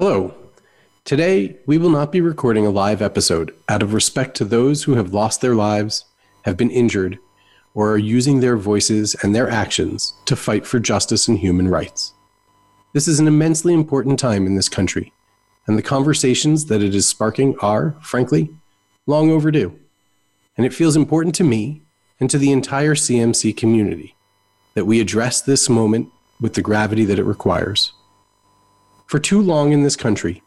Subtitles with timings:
[0.00, 0.34] Hello.
[1.04, 4.94] Today, we will not be recording a live episode out of respect to those who
[4.94, 6.06] have lost their lives,
[6.46, 7.18] have been injured,
[7.74, 12.14] or are using their voices and their actions to fight for justice and human rights.
[12.94, 15.12] This is an immensely important time in this country,
[15.66, 18.48] and the conversations that it is sparking are, frankly,
[19.06, 19.78] long overdue.
[20.56, 21.82] And it feels important to me
[22.18, 24.16] and to the entire CMC community
[24.72, 26.08] that we address this moment
[26.40, 27.92] with the gravity that it requires.
[29.10, 30.40] For too long in this country,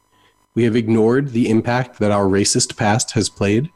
[0.55, 3.69] we have ignored the impact that our racist past has played,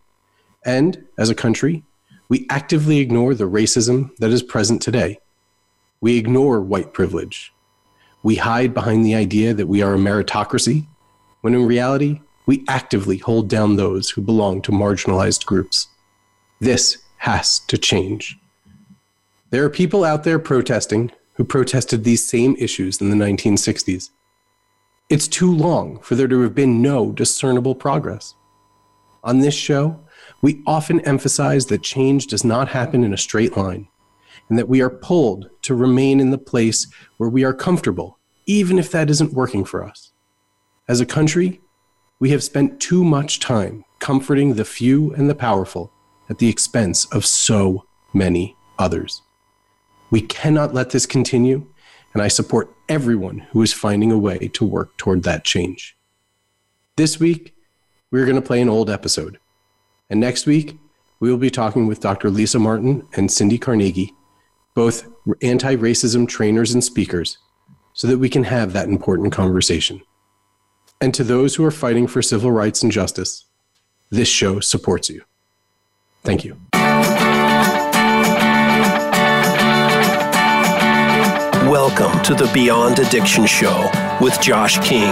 [0.64, 1.84] and as a country,
[2.30, 5.20] we actively ignore the racism that is present today.
[6.00, 7.52] We ignore white privilege.
[8.24, 10.88] We hide behind the idea that we are a meritocracy,
[11.42, 15.90] when in reality, we actively hold down those who belong to marginalized groups.
[16.62, 18.38] This has to change.
[19.50, 24.12] There are people out there protesting who protested these same issues in the 1960s.
[25.10, 28.36] It's too long for there to have been no discernible progress.
[29.24, 30.02] On this show,
[30.42, 33.88] we often emphasize that change does not happen in a straight line,
[34.50, 38.78] and that we are pulled to remain in the place where we are comfortable, even
[38.78, 40.12] if that isn't working for us.
[40.90, 41.62] As a country,
[42.20, 45.90] we have spent too much time comforting the few and the powerful
[46.30, 49.22] at the expense of so many others.
[50.12, 51.66] We cannot let this continue,
[52.14, 55.96] and I support everyone who is finding a way to work toward that change.
[56.96, 57.54] This week,
[58.12, 59.40] we're going to play an old episode.
[60.10, 60.78] And next week,
[61.20, 62.30] we will be talking with Dr.
[62.30, 64.14] Lisa Martin and Cindy Carnegie,
[64.76, 65.08] both
[65.42, 67.38] anti racism trainers and speakers,
[67.94, 70.02] so that we can have that important conversation.
[71.02, 73.46] And to those who are fighting for civil rights and justice,
[74.10, 75.24] this show supports you.
[76.24, 76.58] Thank you.
[81.80, 85.12] Welcome to the Beyond Addiction Show with Josh King.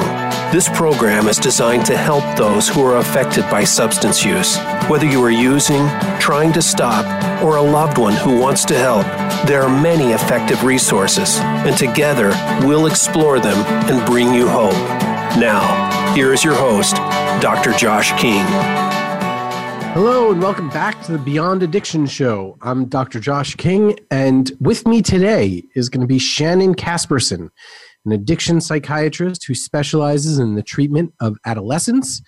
[0.51, 4.57] This program is designed to help those who are affected by substance use.
[4.89, 5.87] Whether you are using,
[6.19, 7.05] trying to stop,
[7.43, 9.05] or a loved one who wants to help,
[9.45, 12.29] there are many effective resources, and together
[12.65, 14.73] we'll explore them and bring you hope.
[15.37, 16.95] Now, here is your host,
[17.43, 17.73] Dr.
[17.73, 18.43] Josh King.
[19.95, 22.57] Hello, and welcome back to the Beyond Addiction Show.
[22.61, 23.17] I'm Dr.
[23.21, 27.49] Josh King, and with me today is going to be Shannon Caspersen,
[28.05, 32.21] an addiction psychiatrist who specializes in the treatment of adolescents.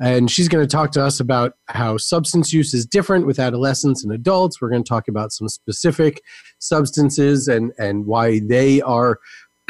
[0.00, 4.02] And she's going to talk to us about how substance use is different with adolescents
[4.02, 4.58] and adults.
[4.58, 6.22] We're going to talk about some specific
[6.58, 9.18] substances and, and why they are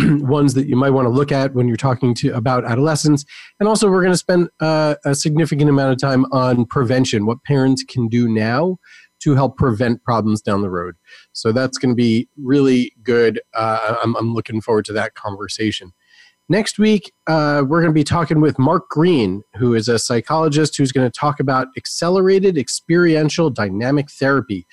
[0.21, 3.25] ones that you might want to look at when you're talking to about adolescents.
[3.59, 7.43] And also we're going to spend uh, a significant amount of time on prevention what
[7.45, 8.79] parents can do now
[9.21, 10.95] to help prevent problems down the road.
[11.33, 13.41] So that's going to be really good.
[13.55, 15.93] Uh, I'm, I'm, looking forward to that conversation.
[16.49, 20.77] Next week uh, we're going to be talking with mark green who is a psychologist
[20.77, 24.67] who's going to talk about accelerated experiential dynamic therapy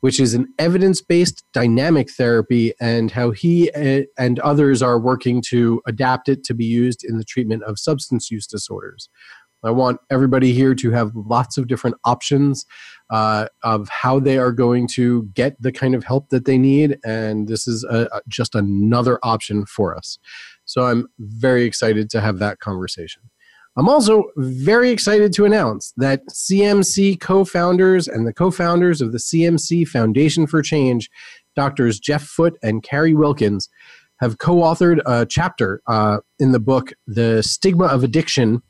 [0.00, 5.42] which is an evidence based dynamic therapy, and how he eh, and others are working
[5.48, 9.08] to adapt it to be used in the treatment of substance use disorders.
[9.62, 12.64] I want everybody here to have lots of different options
[13.10, 16.98] uh, of how they are going to get the kind of help that they need,
[17.04, 20.18] and this is a, just another option for us.
[20.64, 23.29] So I'm very excited to have that conversation.
[23.76, 29.12] I'm also very excited to announce that CMC co founders and the co founders of
[29.12, 31.08] the CMC Foundation for Change,
[31.54, 33.68] Doctors Jeff Foote and Carrie Wilkins,
[34.20, 38.62] have co authored a chapter uh, in the book, The Stigma of Addiction.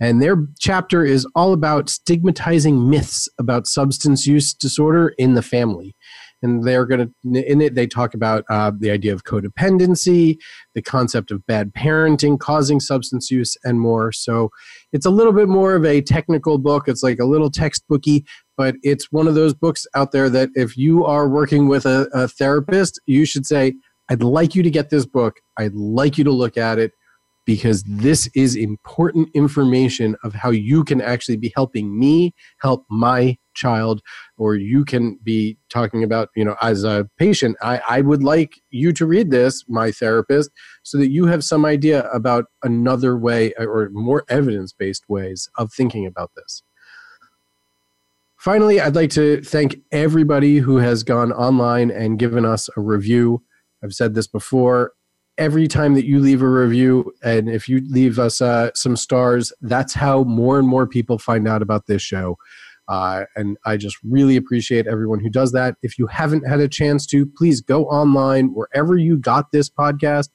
[0.00, 5.94] And their chapter is all about stigmatizing myths about substance use disorder in the family
[6.42, 10.36] and they're going to in it they talk about uh, the idea of codependency
[10.74, 14.12] the concept of bad parenting causing substance use and more.
[14.12, 14.50] So
[14.92, 16.88] it's a little bit more of a technical book.
[16.88, 18.24] It's like a little textbooky
[18.56, 22.08] but it's one of those books out there that if you are working with a,
[22.12, 23.74] a therapist you should say
[24.10, 25.36] i'd like you to get this book.
[25.58, 26.92] I'd like you to look at it
[27.48, 33.38] because this is important information of how you can actually be helping me help my
[33.54, 34.02] child
[34.36, 38.60] or you can be talking about you know as a patient I, I would like
[38.68, 40.50] you to read this my therapist
[40.82, 46.04] so that you have some idea about another way or more evidence-based ways of thinking
[46.04, 46.62] about this.
[48.36, 53.42] Finally i'd like to thank everybody who has gone online and given us a review.
[53.82, 54.92] I've said this before
[55.38, 59.52] every time that you leave a review and if you leave us uh, some stars
[59.62, 62.36] that's how more and more people find out about this show.
[62.88, 65.76] Uh, and i just really appreciate everyone who does that.
[65.82, 70.28] If you haven't had a chance to please go online wherever you got this podcast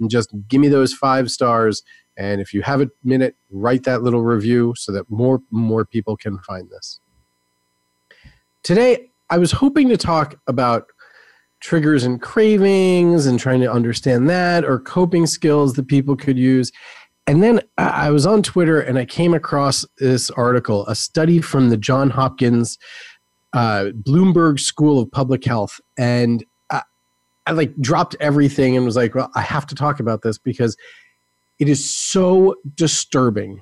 [0.00, 1.82] and just give me those five stars.
[2.16, 6.16] And if you have a minute, write that little review so that more more people
[6.16, 7.00] can find this.
[8.62, 10.86] Today, I was hoping to talk about
[11.60, 16.70] triggers and cravings and trying to understand that or coping skills that people could use.
[17.26, 21.68] And then I was on Twitter and I came across this article, a study from
[21.68, 22.78] the John Hopkins
[23.52, 25.80] uh, Bloomberg School of Public Health.
[25.98, 26.82] And I,
[27.46, 30.76] I like dropped everything and was like, well, I have to talk about this because
[31.58, 33.60] it is so disturbing.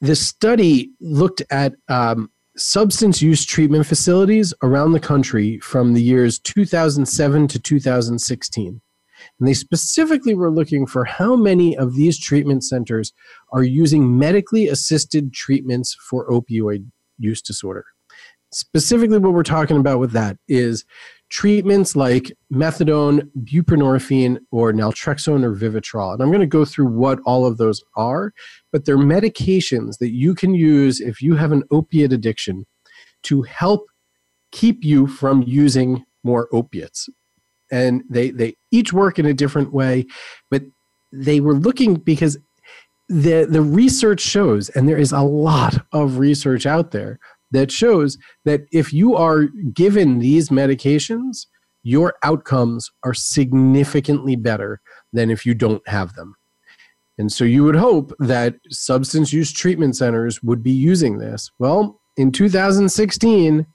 [0.00, 6.38] This study looked at um, substance use treatment facilities around the country from the years
[6.40, 8.80] 2007 to 2016.
[9.38, 13.12] And they specifically were looking for how many of these treatment centers
[13.52, 16.86] are using medically assisted treatments for opioid
[17.18, 17.84] use disorder.
[18.52, 20.84] Specifically, what we're talking about with that is
[21.28, 26.14] treatments like methadone, buprenorphine, or naltrexone or Vivitrol.
[26.14, 28.32] And I'm going to go through what all of those are,
[28.72, 32.66] but they're medications that you can use if you have an opiate addiction
[33.24, 33.86] to help
[34.52, 37.08] keep you from using more opiates.
[37.70, 40.06] And they, they each work in a different way,
[40.50, 40.62] but
[41.12, 42.38] they were looking because
[43.08, 47.18] the, the research shows, and there is a lot of research out there
[47.50, 51.46] that shows that if you are given these medications,
[51.82, 54.80] your outcomes are significantly better
[55.12, 56.34] than if you don't have them.
[57.18, 61.50] And so you would hope that substance use treatment centers would be using this.
[61.58, 63.66] Well, in 2016,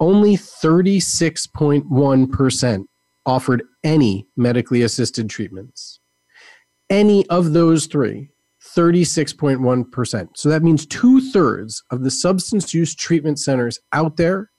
[0.00, 2.84] only 36.1%
[3.26, 6.00] offered any medically assisted treatments.
[6.88, 8.30] Any of those three
[8.76, 10.28] 36.1%.
[10.36, 14.50] So that means two thirds of the substance use treatment centers out there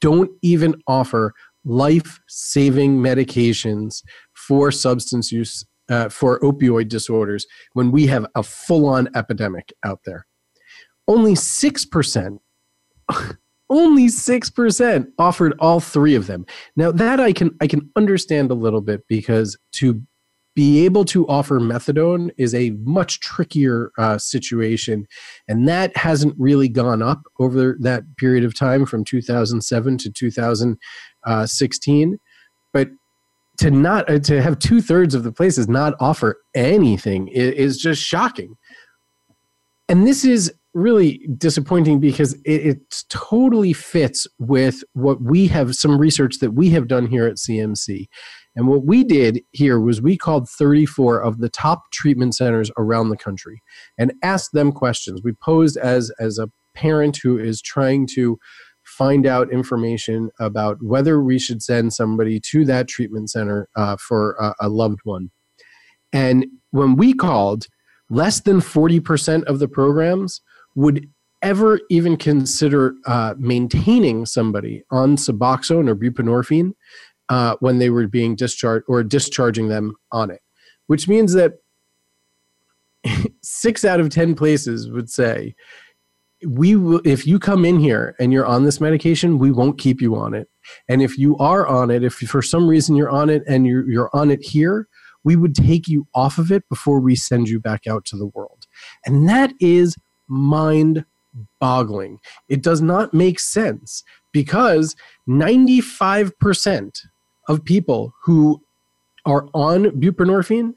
[0.00, 1.34] don't even offer
[1.64, 4.02] life saving medications
[4.34, 10.00] for substance use, uh, for opioid disorders when we have a full on epidemic out
[10.04, 10.26] there.
[11.06, 12.38] Only 6%.
[13.70, 18.54] only 6% offered all three of them now that i can i can understand a
[18.54, 20.02] little bit because to
[20.58, 25.06] be able to offer methadone is a much trickier uh, situation.
[25.46, 32.18] And that hasn't really gone up over that period of time from 2007 to 2016.
[32.72, 32.88] But
[33.58, 37.78] to not uh, to have two thirds of the places not offer anything is, is
[37.78, 38.56] just shocking.
[39.88, 45.98] And this is really disappointing because it, it, totally fits with what we have some
[45.98, 48.06] research that we have done here at CMC.
[48.54, 53.08] And what we did here was we called 34 of the top treatment centers around
[53.08, 53.62] the country
[53.96, 55.22] and asked them questions.
[55.24, 58.38] We posed as, as a parent who is trying to
[58.88, 64.32] find out information about whether we should send somebody to that treatment center uh, for
[64.40, 65.30] a, a loved one.
[66.12, 67.66] And when we called,
[68.10, 70.40] less than 40% of the programs
[70.74, 71.08] would
[71.42, 76.72] ever even consider uh, maintaining somebody on Suboxone or buprenorphine
[77.28, 80.40] uh, when they were being discharged or discharging them on it,
[80.86, 81.54] which means that
[83.42, 85.54] six out of 10 places would say,
[86.46, 90.00] we will, if you come in here and you're on this medication, we won't keep
[90.00, 90.48] you on it.
[90.88, 93.88] And if you are on it, if for some reason you're on it and you're,
[93.90, 94.88] you're on it here,
[95.24, 98.26] we would take you off of it before we send you back out to the
[98.26, 98.66] world.
[99.04, 99.96] And that is
[100.28, 101.04] mind
[101.60, 102.18] boggling.
[102.48, 104.94] It does not make sense because
[105.28, 107.00] 95%
[107.48, 108.62] of people who
[109.24, 110.74] are on buprenorphine,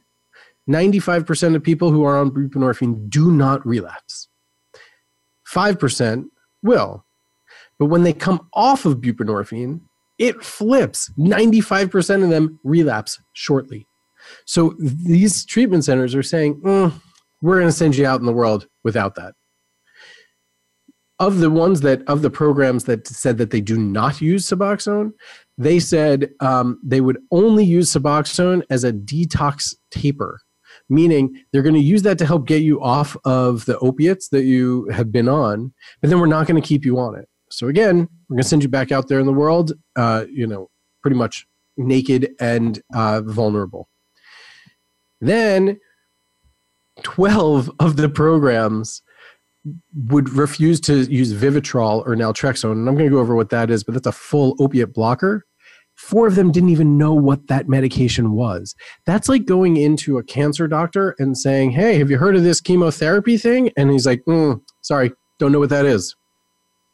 [0.69, 4.27] 95% of people who are on buprenorphine do not relapse.
[5.53, 6.25] 5%
[6.63, 7.05] will.
[7.79, 9.81] But when they come off of buprenorphine,
[10.19, 11.11] it flips.
[11.17, 13.87] 95% of them relapse shortly.
[14.45, 16.93] So these treatment centers are saying, mm,
[17.41, 19.33] we're going to send you out in the world without that
[21.21, 25.11] of the ones that of the programs that said that they do not use Suboxone,
[25.55, 30.41] they said um, they would only use Suboxone as a detox taper,
[30.91, 34.43] meaning they're going to use that to help get you off of the opiates that
[34.43, 37.27] you have been on, but then we're not going to keep you on it.
[37.49, 40.45] So again, we're going to send you back out there in the world, uh, you
[40.45, 40.69] know,
[41.01, 43.87] pretty much naked and uh, vulnerable.
[45.21, 45.79] Then,
[47.03, 49.01] twelve of the programs
[50.09, 53.69] would refuse to use Vivitrol or naltrexone, and I'm going to go over what that
[53.69, 55.45] is, but that's a full opiate blocker.
[56.01, 58.75] Four of them didn't even know what that medication was.
[59.05, 62.59] That's like going into a cancer doctor and saying, "Hey, have you heard of this
[62.59, 66.15] chemotherapy thing?" And he's like, mm, "Sorry, don't know what that is.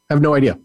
[0.10, 0.60] I have no idea."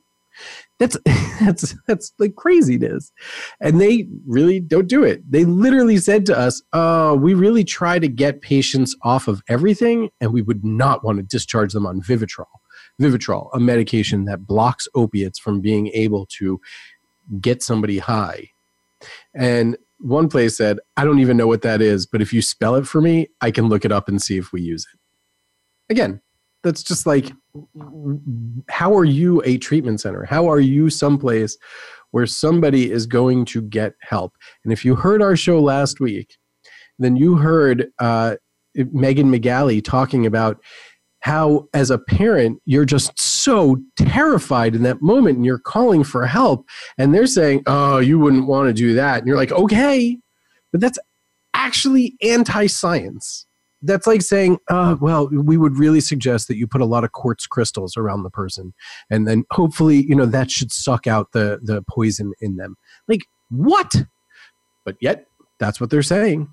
[0.80, 0.98] That's
[1.40, 3.12] that's that's like craziness.
[3.60, 5.22] And they really don't do it.
[5.30, 10.10] They literally said to us, "Oh, we really try to get patients off of everything
[10.20, 12.46] and we would not want to discharge them on Vivitrol."
[13.00, 16.60] Vivitrol, a medication that blocks opiates from being able to
[17.40, 18.48] get somebody high.
[19.34, 22.74] And one place said, I don't even know what that is, but if you spell
[22.74, 25.92] it for me, I can look it up and see if we use it.
[25.92, 26.20] Again,
[26.62, 27.32] that's just like,
[28.68, 30.24] how are you a treatment center?
[30.24, 31.56] How are you someplace
[32.10, 34.34] where somebody is going to get help?
[34.64, 36.36] And if you heard our show last week,
[36.98, 38.36] then you heard uh,
[38.74, 40.62] Megan McGalley talking about
[41.22, 46.26] how as a parent you're just so terrified in that moment and you're calling for
[46.26, 46.66] help
[46.98, 49.18] and they're saying oh you wouldn't want to do that.
[49.18, 50.18] And you're like okay.
[50.72, 50.98] But that's
[51.54, 53.46] actually anti-science.
[53.82, 57.12] That's like saying uh, well we would really suggest that you put a lot of
[57.12, 58.74] quartz crystals around the person
[59.10, 62.76] and then hopefully you know that should suck out the the poison in them.
[63.06, 63.94] Like what?
[64.84, 65.26] But yet
[65.60, 66.52] that's what they're saying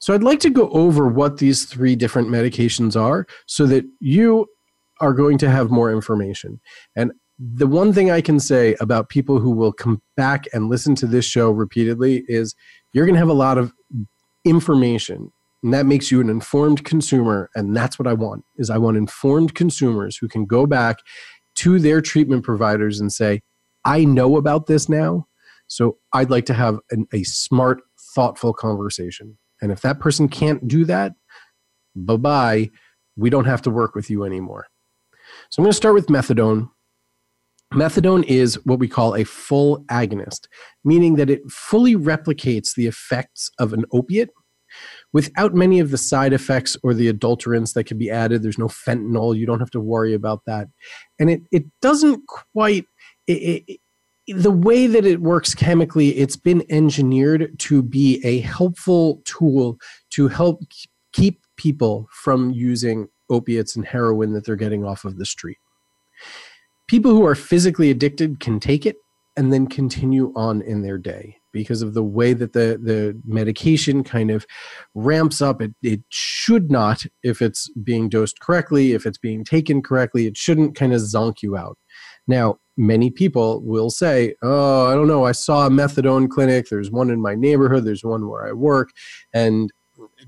[0.00, 4.46] so I'd like to go over what these three different medications are so that you
[5.00, 6.60] are going to have more information.
[6.96, 10.94] And the one thing I can say about people who will come back and listen
[10.96, 12.54] to this show repeatedly is
[12.92, 13.72] you're going to have a lot of
[14.44, 15.32] information
[15.64, 18.98] and that makes you an informed consumer and that's what I want is I want
[18.98, 20.98] informed consumers who can go back
[21.56, 23.40] to their treatment providers and say
[23.84, 25.26] I know about this now
[25.66, 27.80] so I'd like to have an, a smart
[28.14, 31.12] thoughtful conversation and if that person can't do that,
[31.94, 32.70] bye bye,
[33.16, 34.66] we don't have to work with you anymore.
[35.50, 36.70] So I'm going to start with methadone.
[37.72, 40.46] Methadone is what we call a full agonist,
[40.84, 44.30] meaning that it fully replicates the effects of an opiate
[45.12, 48.42] without many of the side effects or the adulterants that can be added.
[48.42, 49.36] There's no fentanyl.
[49.36, 50.68] You don't have to worry about that.
[51.18, 52.86] And it, it doesn't quite,
[53.26, 53.80] it, it,
[54.28, 59.78] the way that it works chemically, it's been engineered to be a helpful tool
[60.10, 60.60] to help
[61.12, 65.58] keep people from using opiates and heroin that they're getting off of the street.
[66.88, 68.96] People who are physically addicted can take it
[69.36, 74.04] and then continue on in their day because of the way that the, the medication
[74.04, 74.46] kind of
[74.94, 75.62] ramps up.
[75.62, 80.36] It, it should not, if it's being dosed correctly, if it's being taken correctly, it
[80.36, 81.78] shouldn't kind of zonk you out.
[82.26, 86.68] Now, many people will say, Oh, I don't know, I saw a methadone clinic.
[86.68, 88.90] There's one in my neighborhood, there's one where I work.
[89.32, 89.70] And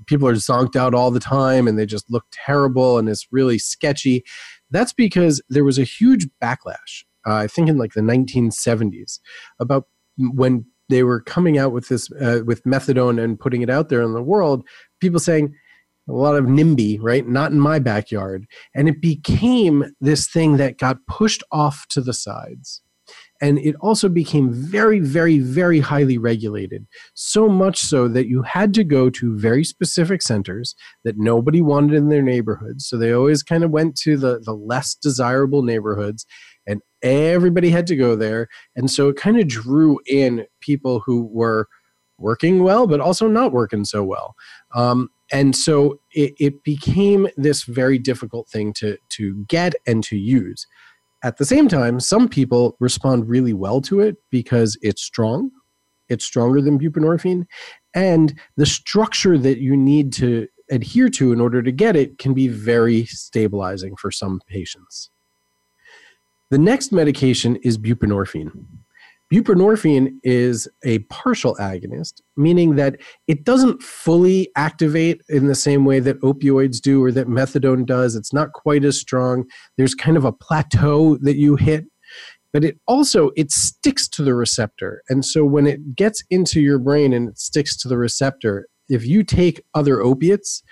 [0.05, 3.57] people are zonked out all the time and they just look terrible and it's really
[3.57, 4.23] sketchy.
[4.71, 9.19] That's because there was a huge backlash, uh, I think in like the 1970s,
[9.59, 9.85] about
[10.17, 14.01] when they were coming out with this, uh, with methadone and putting it out there
[14.01, 14.65] in the world,
[15.01, 15.53] people saying,
[16.07, 17.27] a lot of NIMBY, right?
[17.27, 18.47] Not in my backyard.
[18.73, 22.81] And it became this thing that got pushed off to the sides.
[23.39, 26.87] And it also became very, very, very highly regulated.
[27.13, 31.93] So much so that you had to go to very specific centers that nobody wanted
[31.95, 32.87] in their neighborhoods.
[32.87, 36.25] So they always kind of went to the, the less desirable neighborhoods
[36.65, 38.47] and everybody had to go there.
[38.75, 41.67] And so it kind of drew in people who were
[42.17, 44.35] working well, but also not working so well.
[44.73, 50.17] Um, and so it, it became this very difficult thing to to get and to
[50.17, 50.65] use.
[51.23, 55.51] At the same time some people respond really well to it because it's strong
[56.09, 57.45] it's stronger than buprenorphine
[57.93, 62.33] and the structure that you need to adhere to in order to get it can
[62.33, 65.09] be very stabilizing for some patients.
[66.49, 68.51] The next medication is buprenorphine
[69.31, 72.95] Buprenorphine is a partial agonist, meaning that
[73.27, 78.15] it doesn't fully activate in the same way that opioids do or that methadone does.
[78.15, 79.43] It's not quite as strong.
[79.77, 81.85] There's kind of a plateau that you hit,
[82.53, 85.03] but it also it sticks to the receptor.
[85.09, 89.05] And so when it gets into your brain and it sticks to the receptor, if
[89.05, 90.63] you take other opiates,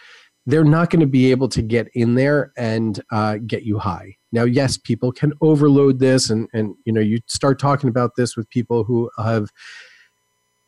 [0.46, 4.16] they're not going to be able to get in there and uh, get you high.
[4.32, 8.36] Now, yes, people can overload this, and and you know you start talking about this
[8.36, 9.50] with people who have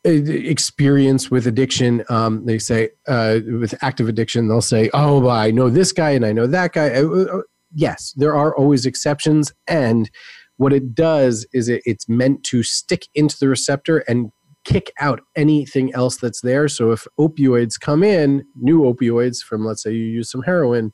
[0.06, 2.04] uh, experience with addiction.
[2.08, 6.24] Um, they say uh, with active addiction, they'll say, "Oh, I know this guy and
[6.24, 7.42] I know that guy." Uh, uh,
[7.74, 10.10] yes, there are always exceptions, and
[10.56, 14.32] what it does is it, it's meant to stick into the receptor and
[14.68, 16.68] kick out anything else that's there.
[16.68, 20.92] So if opioids come in, new opioids from let's say you use some heroin,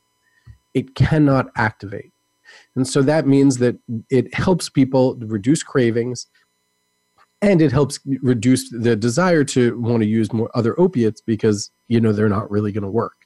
[0.73, 2.13] it cannot activate.
[2.77, 3.75] And so that means that
[4.09, 6.27] it helps people reduce cravings
[7.41, 11.99] and it helps reduce the desire to want to use more other opiates because you
[11.99, 13.25] know they're not really going to work.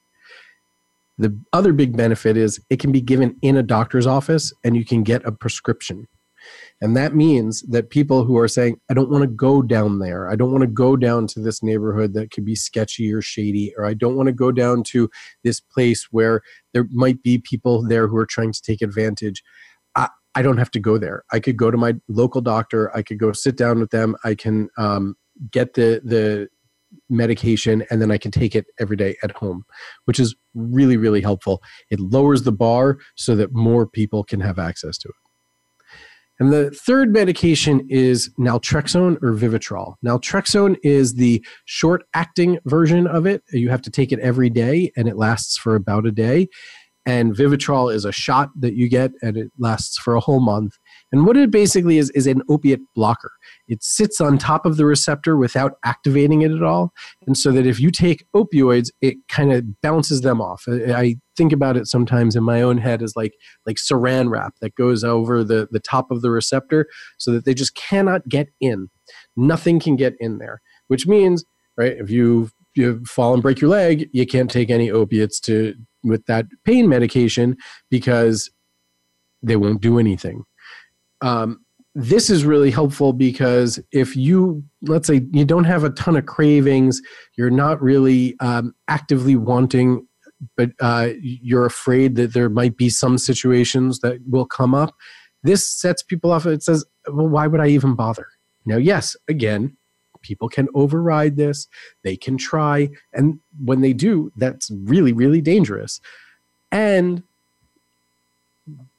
[1.19, 4.83] The other big benefit is it can be given in a doctor's office and you
[4.83, 6.07] can get a prescription.
[6.81, 10.29] And that means that people who are saying, I don't want to go down there,
[10.29, 13.74] I don't want to go down to this neighborhood that could be sketchy or shady,
[13.77, 15.09] or I don't want to go down to
[15.43, 16.41] this place where
[16.74, 19.43] there might be people there who are trying to take advantage.
[19.95, 21.24] I, I don't have to go there.
[21.31, 24.36] I could go to my local doctor, I could go sit down with them, I
[24.36, 25.15] can um,
[25.51, 26.48] get the, the
[27.09, 29.65] medication and then I can take it every day at home,
[30.05, 31.62] which is really, really helpful.
[31.89, 35.28] It lowers the bar so that more people can have access to it.
[36.39, 39.96] And the third medication is naltrexone or Vivitrol.
[40.05, 43.43] Naltrexone is the short acting version of it.
[43.51, 46.48] You have to take it every day and it lasts for about a day.
[47.05, 50.74] And Vivitrol is a shot that you get and it lasts for a whole month.
[51.12, 53.31] And what it basically is is an opiate blocker.
[53.67, 56.91] It sits on top of the receptor without activating it at all.
[57.25, 60.65] And so that if you take opioids, it kind of bounces them off.
[60.67, 63.34] I think about it sometimes in my own head as like
[63.65, 66.86] like saran wrap that goes over the, the top of the receptor
[67.17, 68.89] so that they just cannot get in.
[69.38, 71.46] Nothing can get in there, which means,
[71.77, 75.74] right, if you you fall and break your leg, you can't take any opiates to
[76.03, 77.58] with that pain medication
[77.89, 78.51] because
[79.41, 80.43] they won't do anything
[81.22, 81.60] um,
[81.96, 86.25] this is really helpful because if you let's say you don't have a ton of
[86.25, 87.01] cravings
[87.38, 90.08] you're not really um, actively wanting
[90.55, 94.96] but uh, you're afraid that there might be some situations that will come up
[95.43, 98.27] this sets people off it says well why would i even bother
[98.65, 99.75] now yes again
[100.22, 101.67] people can override this
[102.03, 106.01] they can try and when they do that's really really dangerous
[106.72, 107.24] and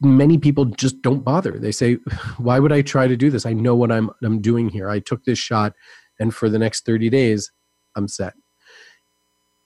[0.00, 1.58] many people just don't bother.
[1.58, 1.94] They say,
[2.38, 3.46] "Why would I try to do this?
[3.46, 4.88] I know what I'm I'm doing here.
[4.88, 5.74] I took this shot,
[6.18, 7.52] and for the next 30 days,
[7.96, 8.34] I'm set."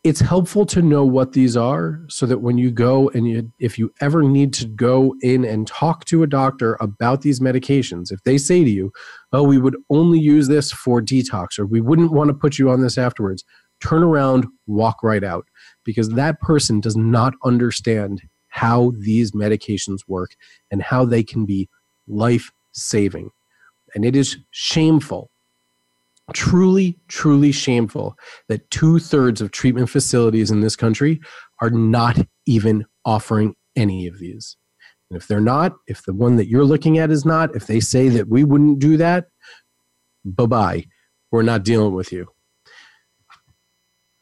[0.05, 3.79] It's helpful to know what these are so that when you go and you, if
[3.79, 8.23] you ever need to go in and talk to a doctor about these medications, if
[8.25, 8.93] they say to you,
[9.33, 12.69] "Oh, we would only use this for detox," or "We wouldn't want to put you
[12.69, 13.45] on this afterwards,"
[13.81, 15.47] turn around, walk right out,
[15.85, 20.33] because that person does not understand how these medications work
[20.71, 21.67] and how they can be
[22.07, 23.31] life saving.
[23.95, 25.31] And it is shameful,
[26.33, 28.17] truly, truly shameful
[28.49, 31.21] that two thirds of treatment facilities in this country
[31.61, 34.57] are not even offering any of these.
[35.11, 37.81] And if they're not, if the one that you're looking at is not, if they
[37.81, 39.27] say that we wouldn't do that,
[40.25, 40.85] bye bye.
[41.31, 42.29] We're not dealing with you.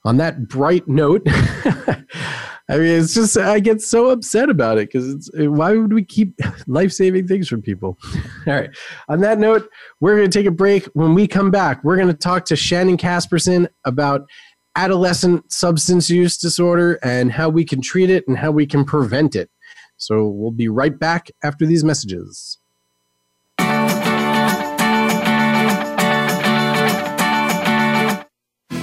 [0.04, 1.26] On that bright note,
[2.72, 6.02] I mean, it's just I get so upset about it because it's why would we
[6.02, 7.98] keep life saving things from people?
[8.46, 8.70] All right.
[9.10, 9.68] On that note,
[10.00, 10.86] we're going to take a break.
[10.94, 14.22] When we come back, we're going to talk to Shannon Caspersen about
[14.74, 19.36] adolescent substance use disorder and how we can treat it and how we can prevent
[19.36, 19.50] it.
[19.98, 22.56] So we'll be right back after these messages.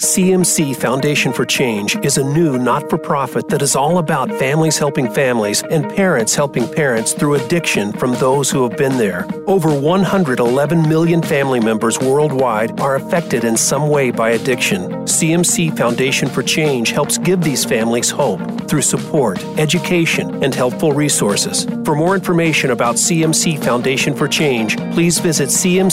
[0.00, 4.76] CMC Foundation for Change is a new not for profit that is all about families
[4.76, 9.26] helping families and parents helping parents through addiction from those who have been there.
[9.46, 14.90] Over 111 million family members worldwide are affected in some way by addiction.
[15.06, 21.64] CMC Foundation for Change helps give these families hope through support, education, and helpful resources.
[21.86, 25.92] For more information about CMC Foundation for Change, please visit cmcffc.org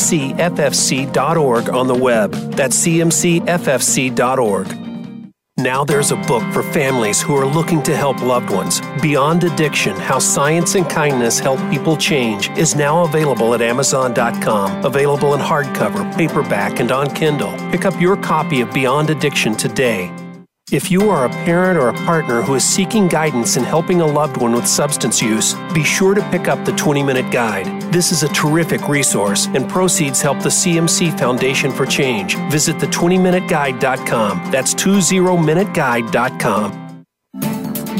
[1.69, 2.33] on the web.
[2.33, 2.85] That's
[5.59, 8.81] now there's a book for families who are looking to help loved ones.
[9.01, 14.83] Beyond Addiction How Science and Kindness Help People Change is now available at Amazon.com.
[14.83, 17.51] Available in hardcover, paperback, and on Kindle.
[17.69, 20.11] Pick up your copy of Beyond Addiction today.
[20.73, 24.07] If you are a parent or a partner who is seeking guidance in helping a
[24.07, 27.79] loved one with substance use, be sure to pick up the 20 Minute Guide.
[27.93, 32.37] This is a terrific resource, and proceeds help the CMC Foundation for Change.
[32.49, 34.51] Visit the20minuteguide.com.
[34.51, 36.82] That's 20minuteguide.com.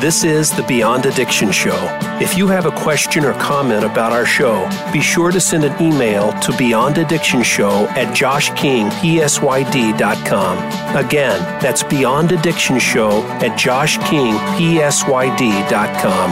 [0.00, 1.76] This is the Beyond Addiction Show.
[2.22, 5.78] If you have a question or comment about our show, be sure to send an
[5.78, 10.96] email to beyondaddictionshow at joshkingpsyd.com.
[10.96, 16.30] Again, that's beyondaddictionshow at joshkingpsyd.com.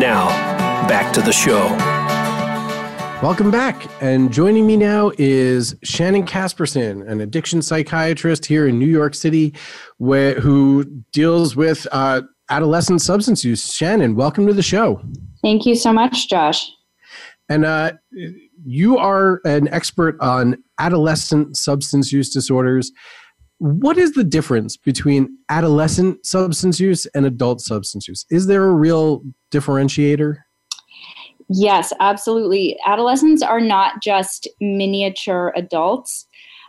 [0.00, 0.26] Now,
[0.88, 1.68] back to the show.
[3.24, 3.88] Welcome back.
[4.02, 9.54] And joining me now is Shannon Caspersen, an addiction psychiatrist here in New York City,
[9.98, 10.82] where, who
[11.12, 13.72] deals with uh, adolescent substance use.
[13.72, 15.00] Shannon, welcome to the show.
[15.42, 16.70] Thank you so much, Josh.
[17.48, 17.92] And uh,
[18.64, 22.92] you are an expert on adolescent substance use disorders.
[23.58, 28.24] What is the difference between adolescent substance use and adult substance use?
[28.30, 30.36] Is there a real differentiator?
[31.48, 32.76] Yes, absolutely.
[32.86, 36.26] Adolescents are not just miniature adults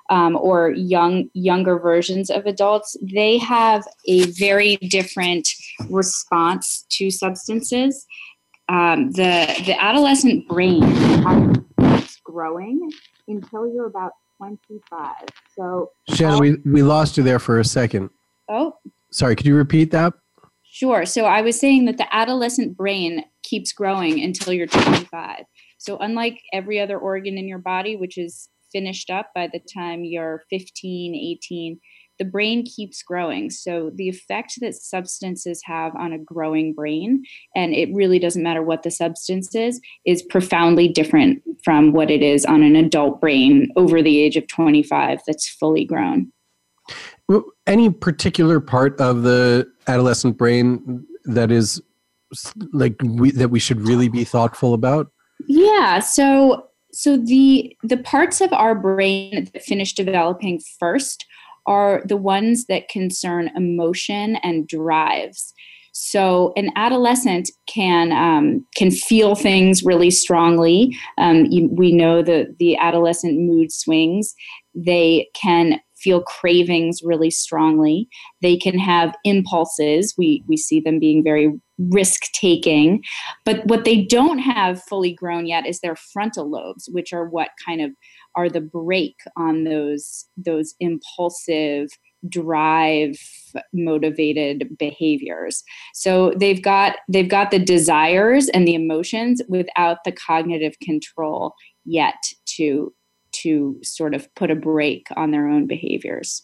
[0.10, 5.48] um, or young younger versions of adults, they have a very different
[5.89, 8.06] response to substances.
[8.68, 12.92] Um, the the adolescent brain is growing
[13.28, 15.13] until you're about 25.
[15.56, 18.10] So, Shannon, we, we lost you there for a second.
[18.48, 18.78] Oh,
[19.12, 19.36] sorry.
[19.36, 20.13] Could you repeat that?
[20.63, 21.06] Sure.
[21.06, 25.44] So I was saying that the adolescent brain keeps growing until you're 25.
[25.78, 30.04] So unlike every other organ in your body, which is finished up by the time
[30.04, 31.80] you're 15, 18,
[32.20, 33.50] the brain keeps growing.
[33.50, 37.24] So the effect that substances have on a growing brain,
[37.56, 42.22] and it really doesn't matter what the substance is, is profoundly different from what it
[42.22, 46.32] is on an adult brain over the age of 25 that's fully grown.
[47.66, 51.82] Any particular part of the adolescent brain that is
[52.74, 55.12] like we, that we should really be thoughtful about?
[55.48, 56.00] Yeah.
[56.00, 61.26] So so the the parts of our brain that finish developing first
[61.65, 65.54] are the ones that concern emotion and drives.
[65.91, 70.95] So an adolescent can um, can feel things really strongly.
[71.17, 74.34] Um, you, we know that the adolescent mood swings.
[74.74, 78.08] They can feel cravings really strongly.
[78.41, 80.13] They can have impulses.
[80.17, 83.04] We we see them being very risk taking.
[83.45, 87.50] But what they don't have fully grown yet is their frontal lobes, which are what
[87.65, 87.91] kind of
[88.39, 91.89] are the brake on those those impulsive
[92.30, 93.17] drive
[93.73, 100.73] motivated behaviors so they've got they've got the desires and the emotions without the cognitive
[100.82, 101.54] control
[101.86, 102.93] yet to
[103.32, 106.43] to sort of put a brake on their own behaviors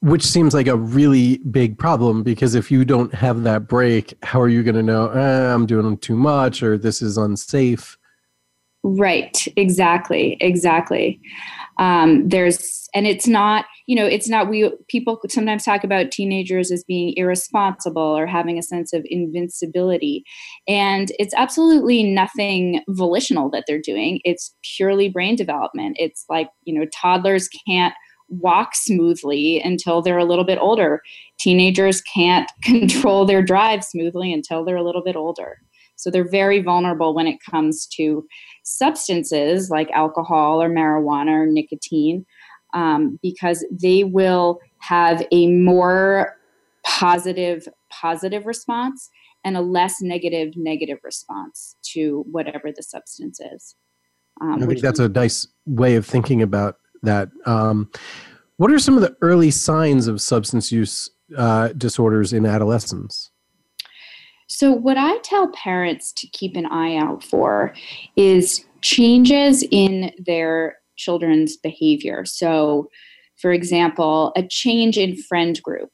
[0.00, 4.40] which seems like a really big problem because if you don't have that break how
[4.40, 7.96] are you going to know eh, I'm doing too much or this is unsafe?
[8.88, 11.20] Right, exactly, exactly.
[11.76, 16.70] Um, there's, and it's not, you know, it's not, we people sometimes talk about teenagers
[16.70, 20.22] as being irresponsible or having a sense of invincibility.
[20.68, 24.20] And it's absolutely nothing volitional that they're doing.
[24.22, 25.96] It's purely brain development.
[25.98, 27.94] It's like, you know, toddlers can't
[28.28, 31.00] walk smoothly until they're a little bit older.
[31.40, 35.58] Teenagers can't control their drive smoothly until they're a little bit older.
[35.96, 38.24] So they're very vulnerable when it comes to
[38.66, 42.26] substances like alcohol or marijuana or nicotine
[42.74, 46.36] um, because they will have a more
[46.84, 49.08] positive positive response
[49.44, 53.76] and a less negative negative response to whatever the substance is.
[54.40, 57.28] Um, I think that's a nice way of thinking about that.
[57.46, 57.88] Um,
[58.56, 63.30] what are some of the early signs of substance use uh, disorders in adolescence?
[64.48, 67.74] So, what I tell parents to keep an eye out for
[68.16, 72.24] is changes in their children's behavior.
[72.24, 72.88] So,
[73.36, 75.90] for example, a change in friend group.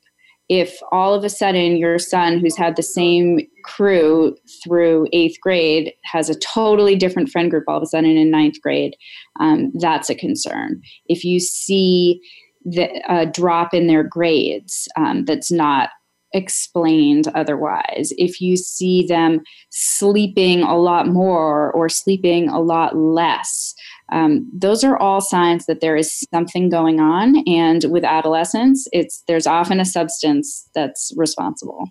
[0.48, 5.94] If all of a sudden your son, who's had the same crew through eighth grade,
[6.04, 8.94] has a totally different friend group all of a sudden in ninth grade,
[9.40, 10.82] um, that's a concern.
[11.06, 12.20] If you see
[12.64, 15.90] the uh, drop in their grades um, that's not
[16.34, 18.12] explained otherwise.
[18.18, 19.40] If you see them
[19.70, 23.74] sleeping a lot more or sleeping a lot less,
[24.12, 27.42] Um, those are all signs that there is something going on.
[27.46, 31.88] And with adolescence, it's there's often a substance that's responsible.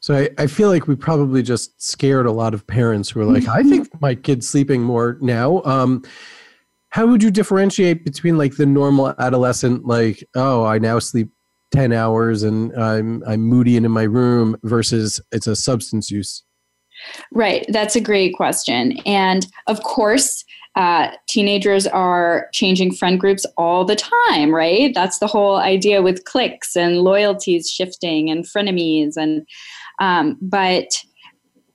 [0.00, 3.24] So I, I feel like we probably just scared a lot of parents who are
[3.24, 5.62] like, I think my kid's sleeping more now.
[5.64, 6.02] Um,
[6.90, 11.28] how would you differentiate between like the normal adolescent, like, oh, I now sleep
[11.72, 16.42] 10 hours and I'm, I'm moody and in my room versus it's a substance use?
[17.32, 17.66] Right.
[17.68, 18.98] That's a great question.
[19.04, 20.44] And of course,
[20.76, 24.92] uh, teenagers are changing friend groups all the time, right?
[24.94, 29.16] That's the whole idea with cliques and loyalties shifting and frenemies.
[29.16, 29.46] And
[29.98, 31.02] um, but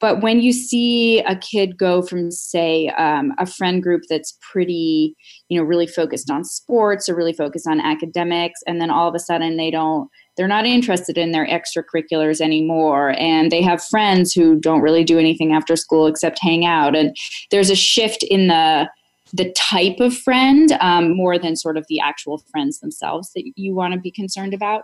[0.02, 5.16] but when you see a kid go from say um, a friend group that's pretty
[5.48, 9.16] you know really focused on sports or really focused on academics and then all of
[9.16, 14.34] a sudden they don't they're not interested in their extracurriculars anymore and they have friends
[14.34, 17.16] who don't really do anything after school except hang out and
[17.52, 18.90] there's a shift in the
[19.34, 23.74] the type of friend um, more than sort of the actual friends themselves that you
[23.74, 24.84] want to be concerned about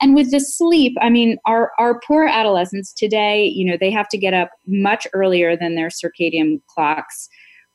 [0.00, 4.08] and with the sleep, I mean, our, our poor adolescents today, you know, they have
[4.10, 7.28] to get up much earlier than their circadian clocks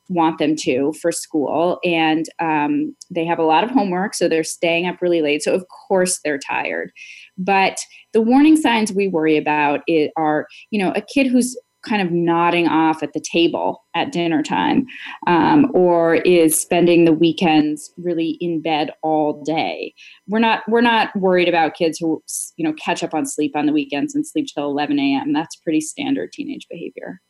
[0.08, 1.78] want them to for school.
[1.84, 5.42] And um, they have a lot of homework, so they're staying up really late.
[5.42, 6.90] So, of course, they're tired.
[7.38, 7.78] But
[8.12, 9.80] the warning signs we worry about
[10.16, 14.42] are, you know, a kid who's kind of nodding off at the table at dinner
[14.42, 14.86] time
[15.26, 19.92] um, or is spending the weekends really in bed all day
[20.28, 22.22] we're not we're not worried about kids who
[22.56, 25.56] you know catch up on sleep on the weekends and sleep till 11 a.m that's
[25.56, 27.20] pretty standard teenage behavior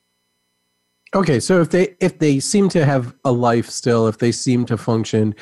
[1.15, 4.65] okay so if they if they seem to have a life still if they seem
[4.67, 5.35] to function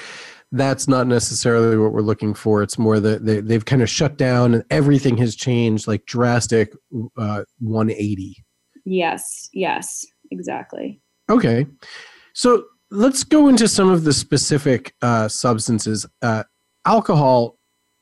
[0.53, 2.63] that's not necessarily what we're looking for.
[2.63, 6.73] It's more that they, they've kind of shut down and everything has changed, like drastic
[7.17, 8.45] uh, 180.
[8.91, 11.01] Yes, yes, exactly.
[11.31, 11.65] Okay.
[12.33, 16.07] So let's go into some of the specific uh, substances.
[16.23, 16.43] Uh,
[16.85, 17.57] alcohol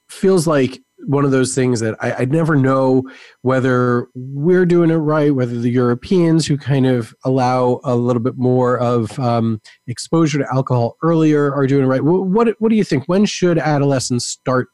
[0.08, 3.02] feels like one of those things that I, I never know
[3.42, 8.38] whether we're doing it right, whether the Europeans who kind of allow a little bit
[8.38, 12.02] more of um, exposure to alcohol earlier are doing it right.
[12.02, 13.04] What, what, what do you think?
[13.08, 14.68] When should adolescents start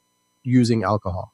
[0.44, 1.33] using alcohol?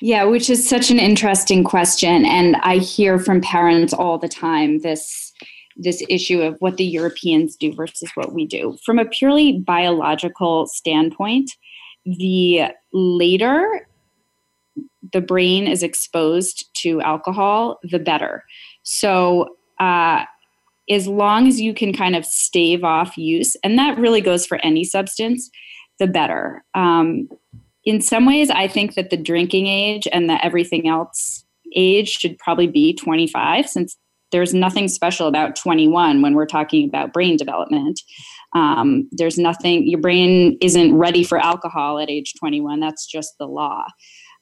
[0.00, 2.26] Yeah, which is such an interesting question.
[2.26, 5.32] And I hear from parents all the time this
[5.78, 8.78] this issue of what the Europeans do versus what we do.
[8.82, 11.50] From a purely biological standpoint,
[12.06, 13.86] the later
[15.12, 18.44] the brain is exposed to alcohol, the better.
[18.82, 20.24] So, uh,
[20.88, 24.58] as long as you can kind of stave off use, and that really goes for
[24.58, 25.50] any substance,
[25.98, 26.64] the better.
[26.74, 27.28] Um,
[27.86, 31.44] in some ways, I think that the drinking age and the everything else
[31.74, 33.96] age should probably be 25, since
[34.32, 38.00] there's nothing special about 21 when we're talking about brain development.
[38.54, 42.80] Um, there's nothing, your brain isn't ready for alcohol at age 21.
[42.80, 43.86] That's just the law.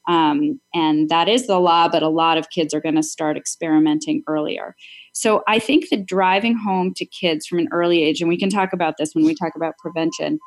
[0.07, 3.37] Um, and that is the law, but a lot of kids are going to start
[3.37, 4.75] experimenting earlier.
[5.13, 8.49] So I think that driving home to kids from an early age, and we can
[8.49, 10.39] talk about this when we talk about prevention,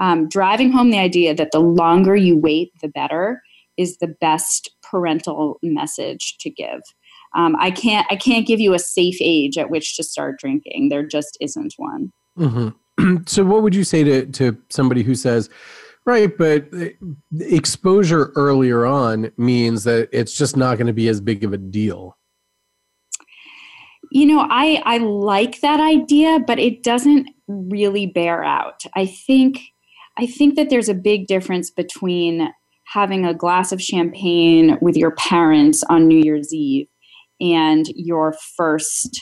[0.00, 3.42] um, driving home the idea that the longer you wait, the better
[3.76, 6.80] is the best parental message to give.
[7.34, 10.88] Um, I can't I can't give you a safe age at which to start drinking.
[10.88, 12.12] There just isn't one.
[12.38, 13.16] Mm-hmm.
[13.26, 15.50] so, what would you say to to somebody who says,
[16.06, 16.68] right, but
[17.40, 21.58] exposure earlier on means that it's just not going to be as big of a
[21.58, 22.16] deal?
[24.12, 28.82] You know, I I like that idea, but it doesn't really bear out.
[28.94, 29.60] I think
[30.18, 32.52] I think that there's a big difference between
[32.92, 36.86] having a glass of champagne with your parents on New Year's Eve
[37.40, 39.20] and your first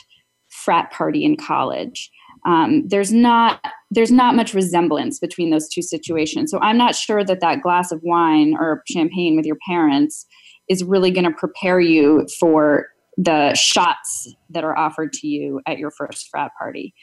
[0.49, 2.11] frat party in college.
[2.45, 6.51] Um, there's not there's not much resemblance between those two situations.
[6.51, 10.25] So I'm not sure that that glass of wine or champagne with your parents
[10.67, 15.77] is really going to prepare you for the shots that are offered to you at
[15.77, 16.93] your first frat party.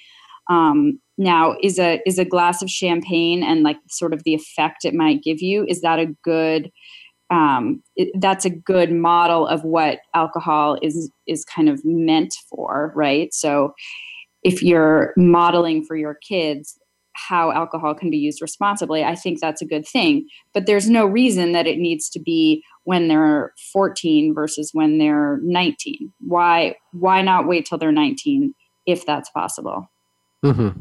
[0.50, 4.84] Um, now, is a is a glass of champagne and like sort of the effect
[4.84, 6.70] it might give you is that a good
[7.30, 12.92] um, it, that's a good model of what alcohol is is kind of meant for,
[12.96, 13.32] right?
[13.32, 13.74] So,
[14.42, 16.76] if you're modeling for your kids
[17.14, 20.26] how alcohol can be used responsibly, I think that's a good thing.
[20.54, 25.38] But there's no reason that it needs to be when they're 14 versus when they're
[25.42, 26.12] 19.
[26.20, 28.54] Why why not wait till they're 19
[28.86, 29.88] if that's possible?
[30.44, 30.80] Mm-hmm.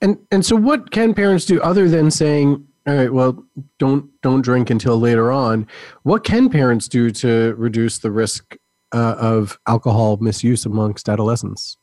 [0.00, 3.44] And and so, what can parents do other than saying, "All right, well,
[3.78, 5.66] don't don't drink until later on"?
[6.04, 8.56] What can parents do to reduce the risk
[8.92, 11.76] uh, of alcohol misuse amongst adolescents?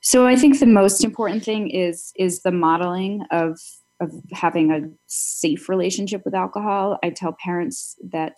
[0.00, 3.58] So I think the most important thing is is the modeling of
[4.00, 6.98] of having a safe relationship with alcohol.
[7.02, 8.36] I tell parents that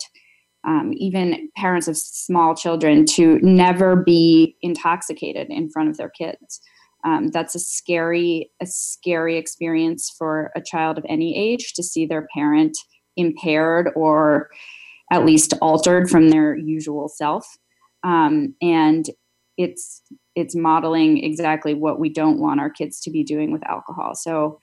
[0.63, 6.61] um, even parents of small children to never be intoxicated in front of their kids.
[7.03, 12.05] Um, that's a scary a scary experience for a child of any age to see
[12.05, 12.77] their parent
[13.17, 14.49] impaired or
[15.11, 17.45] at least altered from their usual self.
[18.03, 19.05] Um, and
[19.57, 20.01] it's
[20.35, 24.15] it's modeling exactly what we don't want our kids to be doing with alcohol.
[24.15, 24.59] So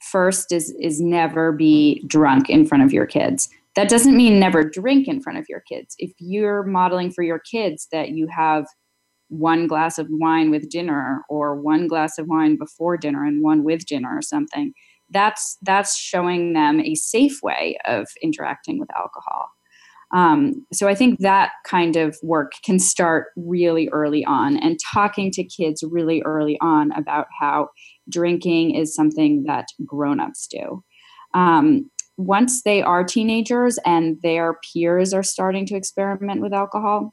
[0.00, 3.48] first is is never be drunk in front of your kids.
[3.74, 5.94] That doesn't mean never drink in front of your kids.
[5.98, 8.66] If you're modeling for your kids that you have
[9.28, 13.62] one glass of wine with dinner or one glass of wine before dinner and one
[13.64, 14.72] with dinner or something
[15.10, 19.50] that's that's showing them a safe way of interacting with alcohol
[20.14, 25.30] um, so I think that kind of work can start really early on and talking
[25.32, 27.68] to kids really early on about how
[28.08, 30.82] drinking is something that grown-ups do.
[31.34, 37.12] Um, once they are teenagers and their peers are starting to experiment with alcohol,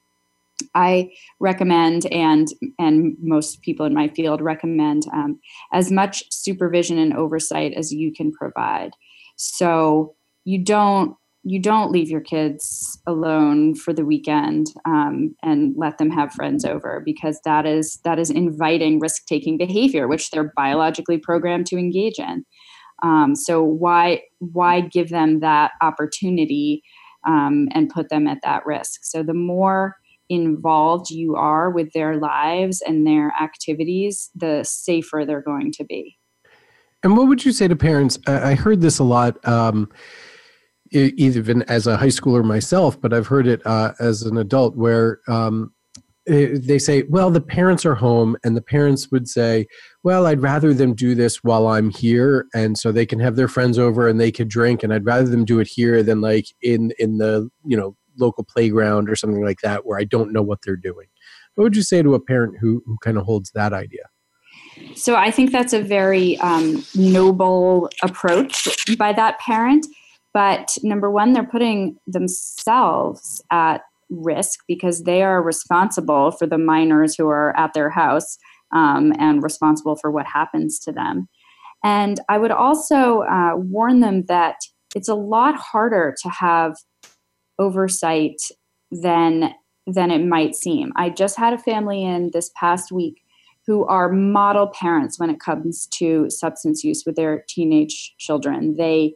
[0.75, 5.39] I recommend, and and most people in my field recommend, um,
[5.73, 8.91] as much supervision and oversight as you can provide.
[9.37, 11.15] So you don't
[11.47, 16.65] you don't leave your kids alone for the weekend um, and let them have friends
[16.65, 21.77] over because that is that is inviting risk taking behavior which they're biologically programmed to
[21.77, 22.43] engage in
[23.03, 26.81] um, so why why give them that opportunity
[27.27, 29.95] um, and put them at that risk so the more
[30.29, 36.17] involved you are with their lives and their activities the safer they're going to be.
[37.03, 38.17] And what would you say to parents?
[38.25, 39.89] I heard this a lot um,
[40.91, 45.19] even as a high schooler myself, but I've heard it uh, as an adult where
[45.27, 45.73] um,
[46.27, 49.67] eh, they say, well, the parents are home, and the parents would say,
[50.03, 53.47] well, I'd rather them do this while I'm here, and so they can have their
[53.47, 56.45] friends over and they could drink, and I'd rather them do it here than like
[56.61, 60.41] in in the you know local playground or something like that where I don't know
[60.41, 61.07] what they're doing.
[61.55, 64.09] What would you say to a parent who who kind of holds that idea?
[64.95, 69.85] So I think that's a very um, noble approach by that parent
[70.35, 77.15] but number one, they're putting themselves at risk because they are responsible for the minors
[77.15, 78.37] who are at their house
[78.75, 81.29] um, and responsible for what happens to them.
[81.85, 84.57] And I would also uh, warn them that
[84.93, 86.75] it's a lot harder to have
[87.59, 88.41] oversight
[88.91, 89.53] than
[89.87, 90.91] than it might seem.
[90.95, 93.21] I just had a family in this past week
[93.67, 98.75] who are model parents when it comes to substance use with their teenage children.
[98.77, 99.15] They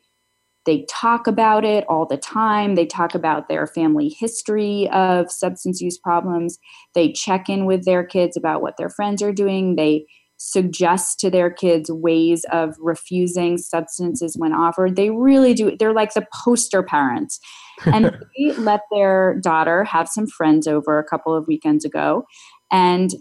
[0.66, 2.76] they talk about it all the time.
[2.76, 6.60] They talk about their family history of substance use problems.
[6.94, 9.76] They check in with their kids about what their friends are doing.
[9.78, 10.06] They
[10.40, 14.96] suggest to their kids ways of refusing substances when offered.
[14.96, 15.76] They really do.
[15.78, 17.40] They're like the poster parents.
[17.86, 18.06] And
[18.38, 22.24] they let their daughter have some friends over a couple of weekends ago.
[22.72, 23.12] And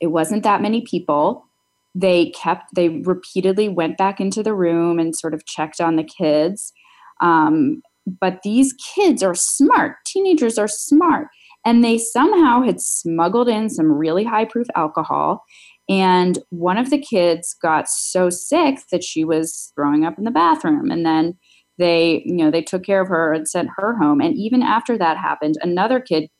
[0.00, 1.46] it wasn't that many people
[1.92, 6.04] they kept they repeatedly went back into the room and sort of checked on the
[6.04, 6.72] kids
[7.20, 7.82] um,
[8.20, 11.26] but these kids are smart teenagers are smart
[11.64, 15.42] and they somehow had smuggled in some really high proof alcohol
[15.90, 20.30] and one of the kids got so sick that she was throwing up in the
[20.30, 21.36] bathroom and then
[21.78, 24.96] they you know they took care of her and sent her home and even after
[24.96, 26.30] that happened another kid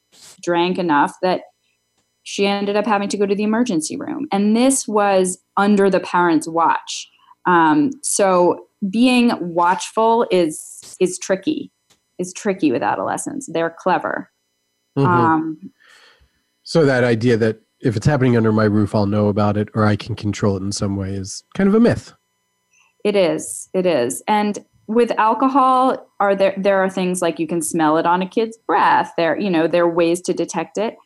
[0.42, 1.42] drank enough that
[2.22, 4.26] she ended up having to go to the emergency room.
[4.30, 7.08] And this was under the parents' watch.
[7.46, 11.72] Um, so being watchful is is tricky.
[12.18, 13.48] Is tricky with adolescents.
[13.50, 14.30] They're clever.
[14.98, 15.08] Mm-hmm.
[15.08, 15.58] Um,
[16.62, 19.84] so that idea that if it's happening under my roof, I'll know about it or
[19.84, 22.12] I can control it in some way is kind of a myth.
[23.04, 23.68] It is.
[23.72, 24.22] It is.
[24.28, 28.28] And with alcohol, are there there are things like you can smell it on a
[28.28, 29.12] kid's breath.
[29.16, 30.96] There, you know, there are ways to detect it.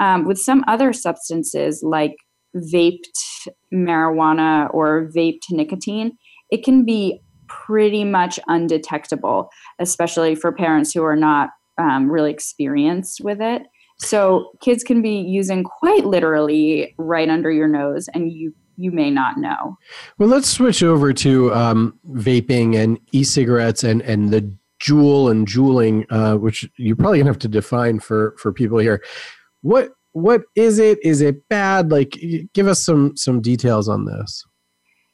[0.00, 2.16] Um, with some other substances like
[2.54, 6.16] vaped marijuana or vaped nicotine,
[6.50, 13.20] it can be pretty much undetectable, especially for parents who are not um, really experienced
[13.22, 13.62] with it.
[14.00, 19.10] So kids can be using quite literally right under your nose, and you you may
[19.10, 19.76] not know.
[20.18, 26.06] Well, let's switch over to um, vaping and e-cigarettes and and the Juul and juuling,
[26.08, 29.04] uh, which you're probably gonna have to define for for people here.
[29.60, 30.98] What what is it?
[31.04, 31.90] Is it bad?
[31.90, 32.18] Like
[32.54, 34.46] give us some some details on this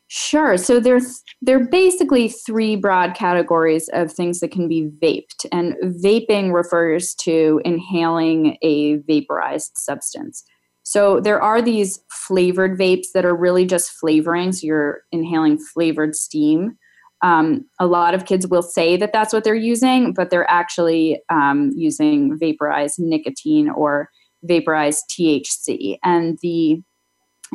[0.09, 5.45] sure so there's there are basically three broad categories of things that can be vaped
[5.53, 10.45] and vaping refers to inhaling a vaporized substance
[10.89, 14.53] So there are these flavored vapes that are really just flavoring.
[14.53, 16.79] So you're inhaling flavored steam.
[17.23, 21.21] Um, a lot of kids will say that that's what they're using, but they're actually
[21.29, 24.11] um, using vaporized nicotine or
[24.45, 25.99] vaporized THC.
[26.05, 26.83] And the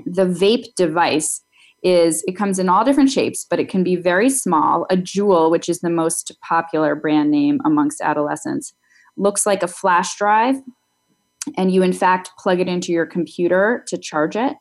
[0.05, 1.41] the vape device
[1.83, 4.85] is it comes in all different shapes, but it can be very small.
[4.89, 8.73] A Juul, which is the most popular brand name amongst adolescents,
[9.17, 10.61] looks like a flash drive
[11.57, 14.55] and you in fact plug it into your computer to charge it.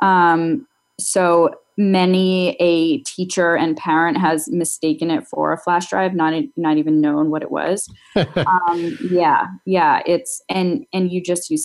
[0.00, 0.66] Um,
[0.98, 6.76] so many a teacher and parent has mistaken it for a flash drive, not not
[6.76, 7.88] even known what it was.
[8.16, 11.58] um, yeah, yeah, it's and and you just you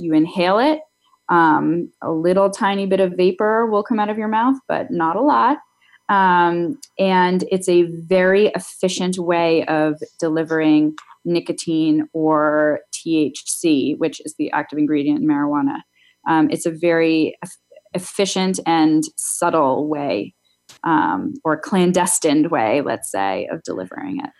[0.00, 0.80] you inhale it.
[1.28, 5.16] Um, a little tiny bit of vapor will come out of your mouth, but not
[5.16, 5.58] a lot.
[6.08, 14.50] Um, and it's a very efficient way of delivering nicotine or THC, which is the
[14.52, 15.80] active ingredient in marijuana.
[16.28, 17.38] Um, it's a very
[17.94, 20.34] efficient and subtle way,
[20.84, 24.30] um, or clandestine way, let's say, of delivering it.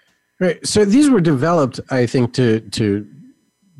[0.40, 0.66] Right.
[0.66, 3.06] So these were developed, I think, to to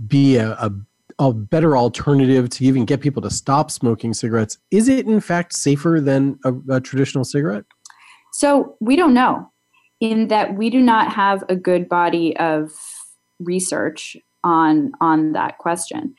[0.06, 0.72] be a, a,
[1.18, 4.58] a better alternative to even get people to stop smoking cigarettes.
[4.70, 7.64] Is it in fact safer than a, a traditional cigarette?
[8.32, 9.50] So we don't know,
[10.00, 12.70] in that we do not have a good body of
[13.40, 16.14] research on on that question.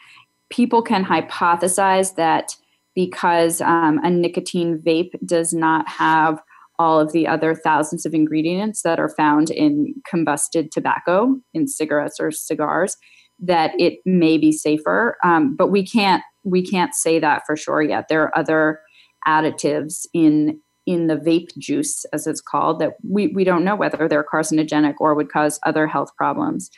[0.49, 2.55] People can hypothesize that
[2.95, 6.41] because um, a nicotine vape does not have
[6.79, 12.19] all of the other thousands of ingredients that are found in combusted tobacco in cigarettes
[12.19, 12.97] or cigars
[13.41, 15.17] that it may be safer.
[15.23, 18.07] Um, but we can't we can't say that for sure yet.
[18.07, 18.79] There are other
[19.27, 24.07] additives in in the vape juice as it's called that we, we don't know whether
[24.07, 26.71] they're carcinogenic or would cause other health problems.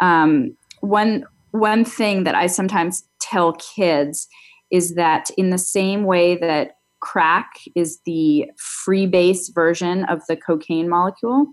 [0.00, 4.26] Um, one one thing that I sometimes tell kids
[4.72, 10.36] is that in the same way that crack is the free base version of the
[10.36, 11.46] cocaine molecule,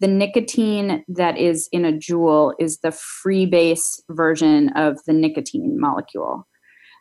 [0.00, 5.78] the nicotine that is in a Juul is the free base version of the nicotine
[5.78, 6.46] molecule.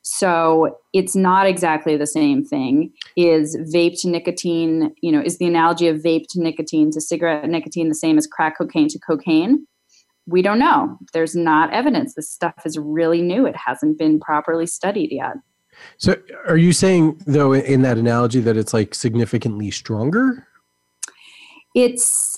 [0.04, 2.94] So it's not exactly the same thing.
[3.18, 7.50] Is vape to nicotine, you know, is the analogy of vape to nicotine to cigarette
[7.50, 9.68] nicotine the same as crack cocaine to cocaine?
[10.28, 10.98] we don't know.
[11.14, 12.14] There's not evidence.
[12.14, 13.48] This stuff is really new.
[13.48, 15.38] It hasn't been properly studied yet.
[15.98, 16.16] So,
[16.48, 20.48] are you saying though in that analogy that it's like significantly stronger?
[21.76, 22.38] It's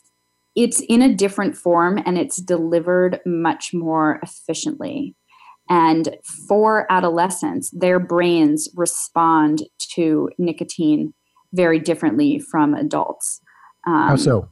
[0.60, 5.16] it's in a different form and it's delivered much more efficiently.
[5.70, 11.14] And for adolescents, their brains respond to nicotine
[11.54, 13.40] very differently from adults.
[13.88, 14.50] Um, How so?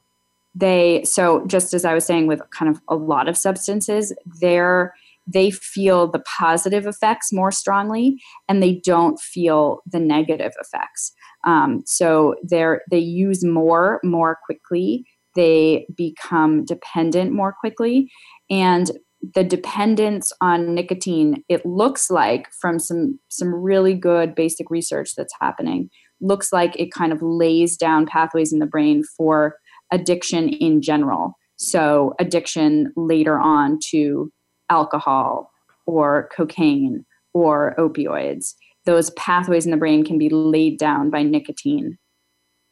[0.56, 4.94] they so just as i was saying with kind of a lot of substances they're
[5.28, 11.12] they feel the positive effects more strongly and they don't feel the negative effects
[11.44, 15.06] um, so they're they use more more quickly
[15.38, 18.12] they become dependent more quickly
[18.50, 18.92] and
[19.34, 25.34] the dependence on nicotine it looks like from some some really good basic research that's
[25.40, 25.90] happening
[26.22, 29.56] looks like it kind of lays down pathways in the brain for
[29.92, 31.34] addiction in general.
[31.58, 34.32] So, addiction later on to
[34.70, 35.52] alcohol
[35.86, 38.54] or cocaine or opioids.
[38.86, 41.98] Those pathways in the brain can be laid down by nicotine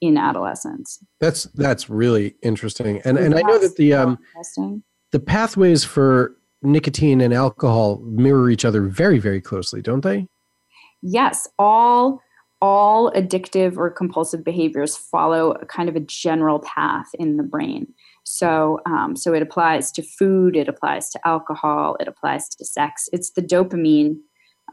[0.06, 1.00] in adolescence.
[1.20, 3.02] That's that's really interesting.
[3.06, 4.20] And and I know that the um
[5.12, 10.28] the pathways for nicotine and alcohol mirror each other very very closely, don't they?
[11.02, 12.22] Yes, all
[12.62, 17.86] all addictive or compulsive behaviors follow a kind of a general path in the brain.
[18.24, 23.08] So, um, so it applies to food, it applies to alcohol, it applies to sex.
[23.12, 24.18] It's the dopamine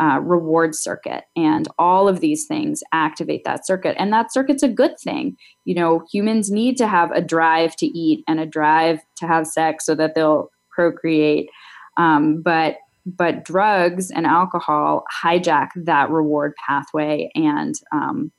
[0.01, 3.95] uh, reward circuit, and all of these things activate that circuit.
[3.99, 5.37] And that circuit's a good thing.
[5.65, 9.47] You know, humans need to have a drive to eat and a drive to have
[9.47, 11.51] sex so that they'll procreate.
[11.97, 18.33] Um, but but drugs and alcohol hijack that reward pathway and um,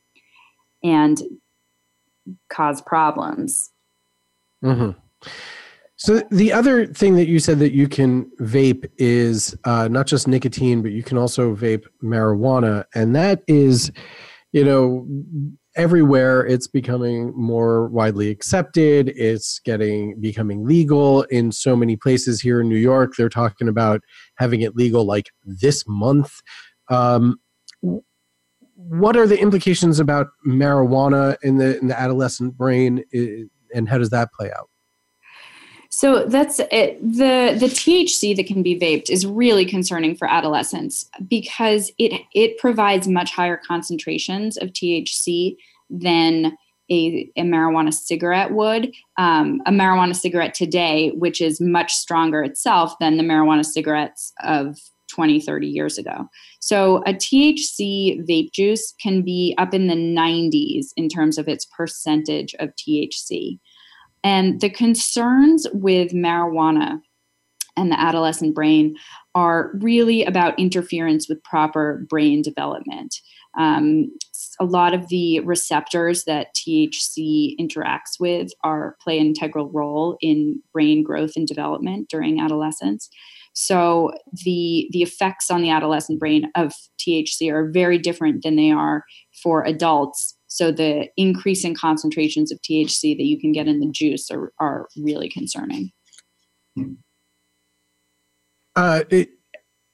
[0.84, 1.22] and
[2.50, 3.72] cause problems.
[4.64, 4.98] Mm-hmm.
[6.04, 10.28] So the other thing that you said that you can vape is uh, not just
[10.28, 13.90] nicotine, but you can also vape marijuana, and that is,
[14.52, 15.08] you know,
[15.78, 19.14] everywhere it's becoming more widely accepted.
[19.16, 22.42] It's getting becoming legal in so many places.
[22.42, 24.02] Here in new york they're talking about
[24.36, 26.34] having it legal like this month.
[26.90, 27.38] Um,
[28.76, 33.06] what are the implications about marijuana in the in the adolescent brain
[33.74, 34.68] and how does that play out
[35.96, 37.00] So that's it.
[37.04, 42.58] The the THC that can be vaped is really concerning for adolescents because it it
[42.58, 45.56] provides much higher concentrations of THC
[45.92, 46.58] than
[46.90, 48.92] a, a marijuana cigarette would.
[49.18, 54.80] Um, a marijuana cigarette today, which is much stronger itself than the marijuana cigarettes of
[55.12, 56.28] 20, 30 years ago.
[56.60, 61.66] So a THC vape juice can be up in the 90s in terms of its
[61.66, 63.60] percentage of THC.
[64.24, 67.00] And the concerns with marijuana
[67.76, 68.96] and the adolescent brain
[69.36, 73.16] are really about interference with proper brain development.
[73.58, 74.12] Um,
[74.60, 80.62] a lot of the receptors that THC interacts with are play an integral role in
[80.72, 83.10] brain growth and development during adolescence.
[83.54, 84.12] So
[84.44, 89.04] the the effects on the adolescent brain of THC are very different than they are
[89.44, 94.30] for adults so the increasing concentrations of THC that you can get in the juice
[94.30, 95.92] are, are really concerning.
[98.76, 99.32] Uh, it,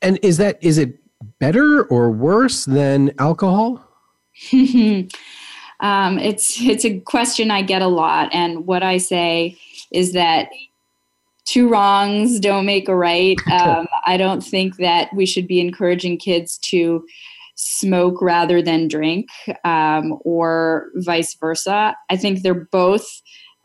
[0.01, 0.99] and is that is it
[1.39, 3.81] better or worse than alcohol?
[4.51, 9.57] um, it's it's a question I get a lot, and what I say
[9.93, 10.49] is that
[11.45, 13.37] two wrongs don't make a right.
[13.49, 17.05] Um, I don't think that we should be encouraging kids to
[17.59, 19.27] smoke rather than drink,
[19.65, 21.93] um, or vice versa.
[22.09, 23.05] I think they're both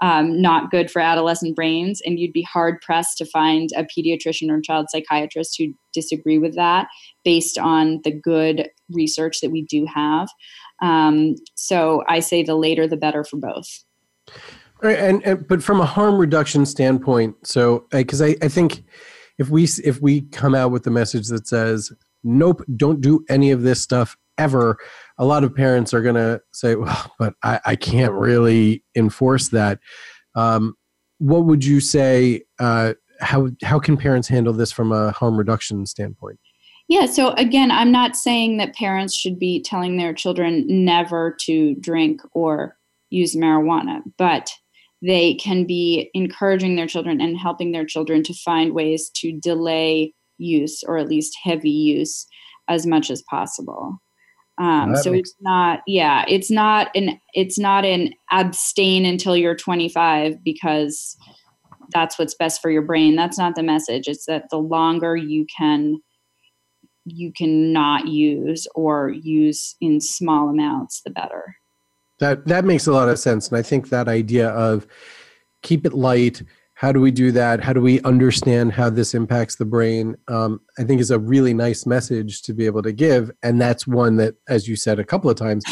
[0.03, 4.51] um, not good for adolescent brains, and you'd be hard pressed to find a pediatrician
[4.51, 6.89] or child psychiatrist who disagree with that
[7.25, 10.29] based on the good research that we do have.
[10.83, 13.85] Um, so I say the later the better for both.
[14.83, 18.83] Right, and, and but from a harm reduction standpoint, so because I, I think
[19.39, 21.93] if we if we come out with the message that says
[22.25, 24.79] nope, don't do any of this stuff ever,
[25.19, 29.49] a lot of parents are going to say, well, but I, I, can't really enforce
[29.49, 29.79] that.
[30.35, 30.75] Um,
[31.19, 32.43] what would you say?
[32.59, 36.39] Uh, how, how can parents handle this from a harm reduction standpoint?
[36.89, 41.77] Yeah, so again, I'm not saying that parents should be telling their children never to
[41.77, 42.77] drink or
[43.09, 44.51] use marijuana, but
[45.01, 50.13] they can be encouraging their children and helping their children to find ways to delay
[50.39, 52.27] use or at least heavy use
[52.69, 53.99] as much as possible.
[54.59, 60.45] Um, so it's not, yeah, it's not an, it's not an abstain until you're 25
[60.45, 61.17] because
[61.93, 63.17] that's what's best for your brain.
[63.17, 64.07] That's not the message.
[64.07, 65.99] It's that the longer you can,
[67.05, 71.57] you can not use or use in small amounts, the better.
[72.21, 74.87] That that makes a lot of sense, and I think that idea of
[75.63, 76.43] keep it light,
[76.75, 77.63] how do we do that?
[77.63, 80.17] How do we understand how this impacts the brain?
[80.29, 83.87] Um, i think is a really nice message to be able to give and that's
[83.87, 85.65] one that as you said a couple of times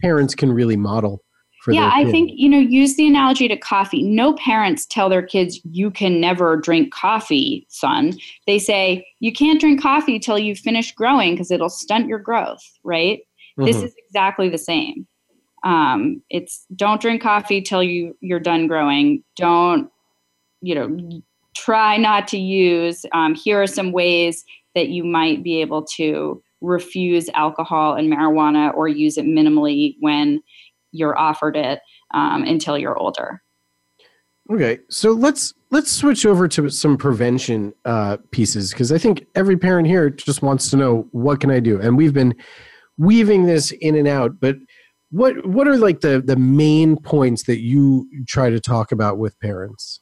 [0.00, 1.22] parents can really model
[1.68, 4.02] yeah i think you know use the analogy to coffee.
[4.02, 8.14] No parents tell their kids you can never drink coffee son.
[8.46, 12.62] They say you can't drink coffee till you finish growing because it'll stunt your growth
[12.84, 13.20] right?
[13.58, 13.64] Mm-hmm.
[13.66, 15.06] this is exactly the same.
[15.64, 19.24] Um, it's don't drink coffee till you you're done growing.
[19.36, 19.90] Don't
[20.66, 21.22] you know
[21.54, 24.44] try not to use um, here are some ways
[24.74, 30.42] that you might be able to refuse alcohol and marijuana or use it minimally when
[30.90, 31.80] you're offered it
[32.14, 33.40] um, until you're older.
[34.50, 39.56] Okay so let's let's switch over to some prevention uh, pieces because i think every
[39.56, 41.80] parent here just wants to know what can i do?
[41.80, 42.34] And we've been
[42.98, 44.56] weaving this in and out but
[45.10, 49.38] what what are like the the main points that you try to talk about with
[49.40, 50.00] parents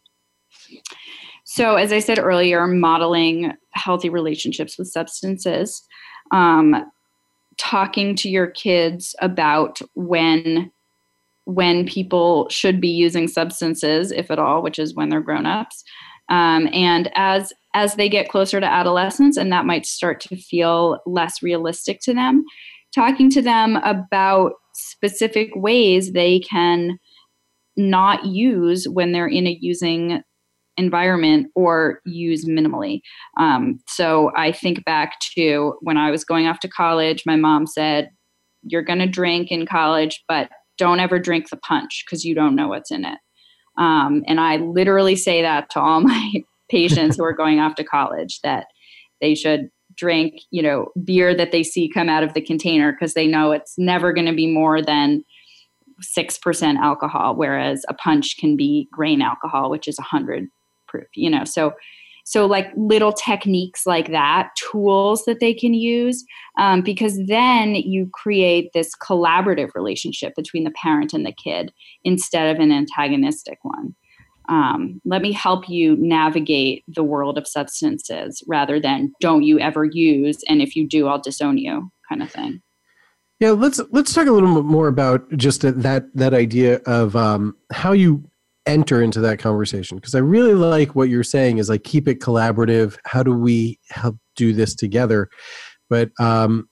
[1.55, 5.87] so, as I said earlier, modeling healthy relationships with substances,
[6.33, 6.85] um,
[7.59, 10.73] talking to your kids about when
[11.45, 15.85] when people should be using substances, if at all, which is when they're grown ups,
[16.29, 20.99] um, and as as they get closer to adolescence, and that might start to feel
[21.07, 22.45] less realistic to them,
[22.93, 26.99] talking to them about specific ways they can
[27.77, 30.21] not use when they're in a using
[30.77, 33.01] environment or use minimally.
[33.39, 37.67] Um, so I think back to when I was going off to college, my mom
[37.67, 38.11] said,
[38.63, 40.49] You're going to drink in college, but
[40.79, 43.19] don't ever drink the punch because you don't know what's in it.
[43.79, 46.33] Um, and I literally say that to all my
[46.71, 48.67] patients who are going off to college that
[49.21, 53.15] they should drink, you know, beer that they see come out of the container because
[53.15, 55.25] they know it's never going to be more than
[56.19, 60.49] 6% alcohol, whereas a punch can be grain alcohol, which is 100
[60.95, 61.45] proof you know?
[61.45, 61.73] So
[62.25, 66.25] so like little techniques like that tools that they can use
[66.59, 71.71] um, because then you create this collaborative relationship between the parent and the kid
[72.03, 73.95] instead of an antagonistic one.
[74.49, 79.85] Um, let me help you navigate the world of substances rather than don't you ever
[79.85, 82.61] use and if you do i'll disown you kind of thing.
[83.41, 87.57] Yeah let's let's talk a little bit more about just that that idea of um,
[87.73, 88.23] how you
[88.67, 89.97] enter into that conversation.
[89.97, 92.97] Because i really like what you're saying is like keep it collaborative.
[93.05, 95.29] How do we help do this together?
[95.91, 96.69] But um,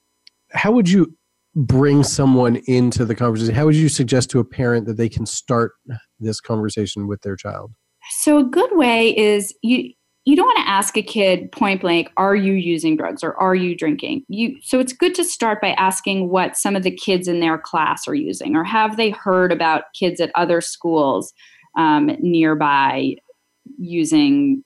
[0.52, 1.14] how would you
[1.54, 3.54] bring someone into the conversation?
[3.54, 5.72] How would you suggest to a parent that they can start
[6.18, 7.72] this conversation with their child?
[8.20, 9.92] So a good way is you
[10.24, 13.54] you don't want to ask a kid point blank are you using drugs or are
[13.54, 14.22] you drinking?
[14.28, 17.58] You so it's good to start by asking what some of the kids in their
[17.58, 21.32] class are using or have they heard about kids at other schools
[21.76, 23.16] um, nearby
[23.78, 24.62] using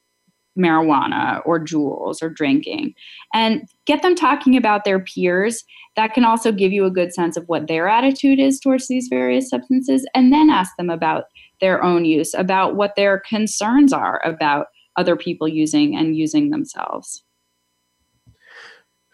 [0.58, 2.94] marijuana or Juuls or drinking.
[3.34, 5.64] And get them talking about their peers.
[5.96, 9.08] That can also give you a good sense of what their attitude is towards these
[9.08, 10.06] various substances.
[10.14, 11.24] And then ask them about
[11.60, 17.22] their own use about what their concerns are about other people using and using themselves.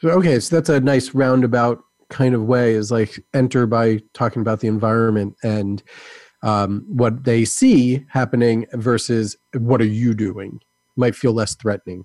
[0.04, 4.60] Okay so that's a nice roundabout kind of way is like enter by talking about
[4.60, 5.82] the environment and
[6.42, 10.60] um, what they see happening versus what are you doing
[10.96, 12.04] might feel less threatening.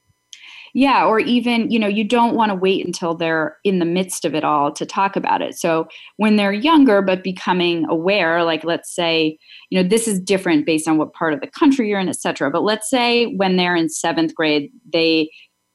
[0.73, 4.25] Yeah or even you know you don't want to wait until they're in the midst
[4.25, 5.57] of it all to talk about it.
[5.57, 9.37] So when they're younger but becoming aware like let's say
[9.69, 12.51] you know this is different based on what part of the country you're in etc
[12.51, 15.29] but let's say when they're in seventh grade they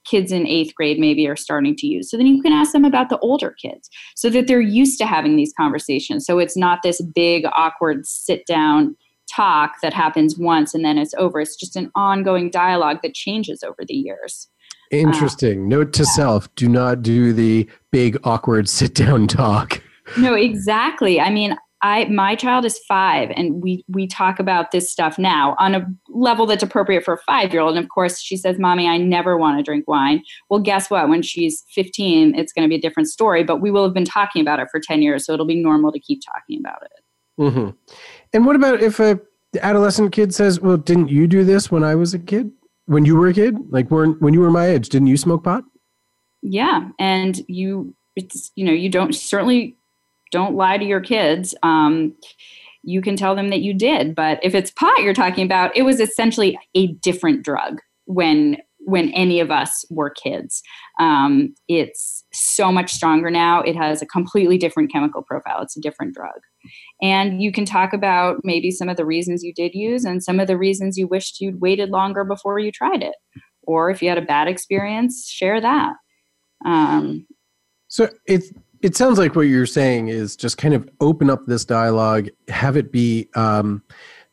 [0.05, 2.85] kids in eighth grade maybe are starting to use so then you can ask them
[2.85, 6.81] about the older kids so that they're used to having these conversations so it's not
[6.83, 8.97] this big awkward sit down
[9.35, 11.41] talk that happens once and then it's over.
[11.41, 14.49] It's just an ongoing dialogue that changes over the years.
[14.91, 15.65] Interesting.
[15.65, 16.11] Uh, Note to yeah.
[16.11, 19.83] self do not do the big, awkward sit down talk.
[20.19, 21.21] No, exactly.
[21.21, 25.57] I mean, I my child is five, and we we talk about this stuff now
[25.59, 27.77] on a level that's appropriate for a five year old.
[27.77, 31.09] And of course, she says, "Mommy, I never want to drink wine." Well, guess what?
[31.09, 33.43] When she's fifteen, it's going to be a different story.
[33.43, 35.91] But we will have been talking about it for ten years, so it'll be normal
[35.93, 37.43] to keep talking about it.
[37.43, 37.71] Mm-hmm.
[38.33, 39.21] And what about if a
[39.61, 42.53] adolescent kid says, "Well, didn't you do this when I was a kid?
[42.87, 45.43] When you were a kid, like when when you were my age, didn't you smoke
[45.43, 45.65] pot?"
[46.43, 49.77] Yeah, and you, it's you know, you don't certainly
[50.33, 51.55] don't lie to your kids.
[51.63, 52.15] Um,
[52.83, 55.83] you can tell them that you did, but if it's pot you're talking about, it
[55.83, 60.61] was essentially a different drug when when any of us were kids.
[60.99, 63.63] Um, it's so much stronger now.
[63.63, 65.63] It has a completely different chemical profile.
[65.63, 66.41] It's a different drug.
[67.01, 70.41] And you can talk about maybe some of the reasons you did use and some
[70.41, 73.15] of the reasons you wished you'd waited longer before you tried it.
[73.63, 75.93] Or if you had a bad experience, share that.
[76.67, 77.27] Um,
[77.87, 78.43] so it
[78.83, 82.77] it sounds like what you're saying is just kind of open up this dialogue, have
[82.77, 83.83] it be um,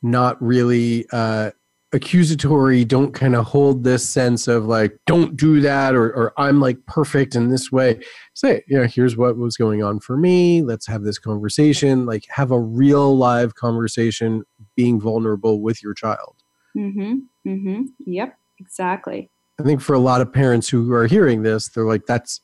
[0.02, 1.52] not really uh,
[1.92, 6.60] accusatory don't kind of hold this sense of like don't do that or, or i'm
[6.60, 8.00] like perfect in this way.
[8.36, 10.62] Say you know here's what was going on for me.
[10.62, 12.06] Let's have this conversation.
[12.06, 14.44] Like have a real live conversation
[14.76, 16.36] being vulnerable with your child.
[16.78, 17.16] Mm-hmm
[17.48, 17.82] mm-hmm.
[18.06, 19.32] Yep exactly.
[19.60, 22.42] I think for a lot of parents who are hearing this they're like that's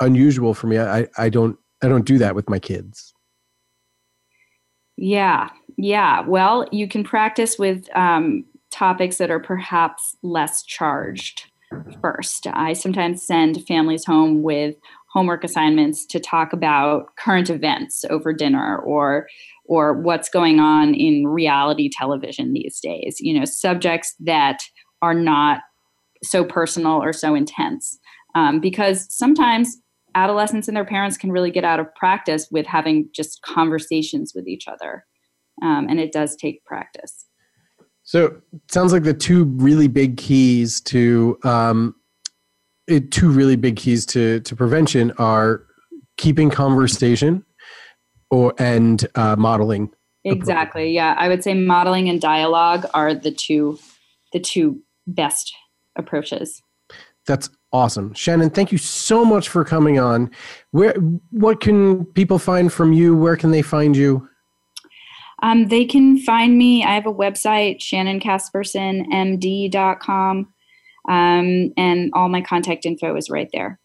[0.00, 0.78] unusual for me.
[0.78, 3.14] I i don't i don't do that with my kids.
[4.96, 6.22] Yeah yeah.
[6.22, 11.50] Well you can practice with um, topics that are perhaps less charged
[12.00, 12.46] first.
[12.52, 14.74] I sometimes send families home with
[15.12, 19.28] homework assignments to talk about current events over dinner or
[19.64, 24.58] or what's going on in reality television these days you know subjects that
[25.00, 25.60] are not
[26.22, 27.98] so personal or so intense.
[28.34, 29.76] Um, because sometimes
[30.22, 34.46] adolescents and their parents can really get out of practice with having just conversations with
[34.46, 35.04] each other
[35.62, 37.26] um, and it does take practice
[38.02, 41.94] so it sounds like the two really big keys to um,
[42.86, 45.64] it, two really big keys to to prevention are
[46.16, 47.44] keeping conversation
[48.30, 49.90] or and uh, modeling.
[50.24, 50.92] Exactly.
[50.92, 53.78] Yeah, I would say modeling and dialogue are the two
[54.32, 55.54] the two best
[55.96, 56.62] approaches.
[57.28, 58.48] That's awesome, Shannon.
[58.48, 60.30] Thank you so much for coming on.
[60.70, 60.94] Where
[61.30, 63.14] what can people find from you?
[63.14, 64.26] Where can they find you?
[65.42, 66.82] Um, they can find me.
[66.82, 70.38] I have a website, shannoncaspersenmd.com,
[71.08, 73.78] um, and all my contact info is right there.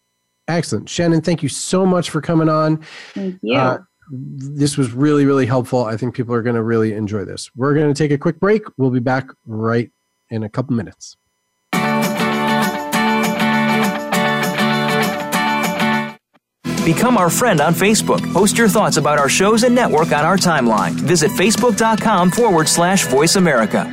[0.47, 0.87] Excellent.
[0.89, 2.81] Shannon, thank you so much for coming on.
[3.13, 3.57] Thank you.
[3.57, 3.79] Uh,
[4.09, 5.83] this was really, really helpful.
[5.83, 7.51] I think people are going to really enjoy this.
[7.55, 8.63] We're going to take a quick break.
[8.77, 9.91] We'll be back right
[10.29, 11.17] in a couple minutes.
[16.85, 18.21] Become our friend on Facebook.
[18.33, 20.91] Post your thoughts about our shows and network on our timeline.
[20.91, 23.89] Visit facebook.com forward slash voice America.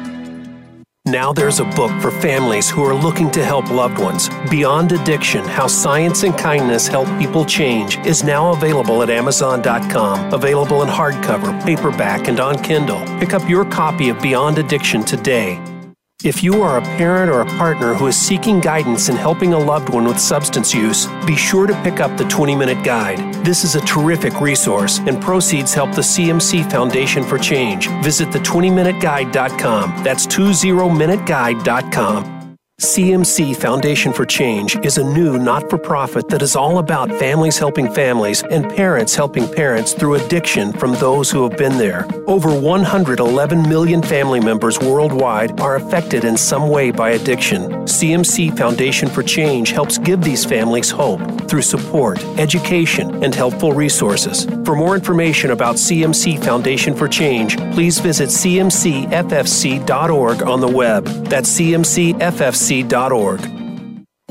[1.06, 4.28] Now there's a book for families who are looking to help loved ones.
[4.50, 10.34] Beyond Addiction How Science and Kindness Help People Change is now available at Amazon.com.
[10.34, 13.00] Available in hardcover, paperback, and on Kindle.
[13.18, 15.58] Pick up your copy of Beyond Addiction today.
[16.22, 19.58] If you are a parent or a partner who is seeking guidance in helping a
[19.58, 23.32] loved one with substance use, be sure to pick up the 20 Minute Guide.
[23.42, 27.88] This is a terrific resource, and proceeds help the CMC Foundation for Change.
[28.02, 30.04] Visit the20minuteguide.com.
[30.04, 32.39] That's 20minuteguide.com.
[32.80, 37.58] CMC Foundation for Change is a new not for profit that is all about families
[37.58, 42.08] helping families and parents helping parents through addiction from those who have been there.
[42.26, 47.70] Over 111 million family members worldwide are affected in some way by addiction.
[47.84, 51.20] CMC Foundation for Change helps give these families hope
[51.50, 54.46] through support, education, and helpful resources.
[54.64, 58.72] For more information about CMC Foundation for Change, please visit cmcffc.org
[60.42, 61.04] on the web.
[61.04, 63.59] That's cmcffc.org ccc.org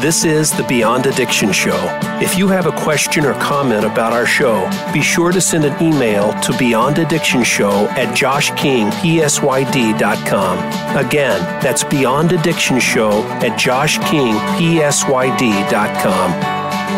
[0.00, 1.76] This is the Beyond Addiction Show.
[2.22, 5.82] If you have a question or comment about our show, be sure to send an
[5.82, 10.96] email to beyondaddictionshow at joshkingpsyd.com.
[10.96, 16.30] Again, that's Beyond Addiction Show at joshkingpsyd.com.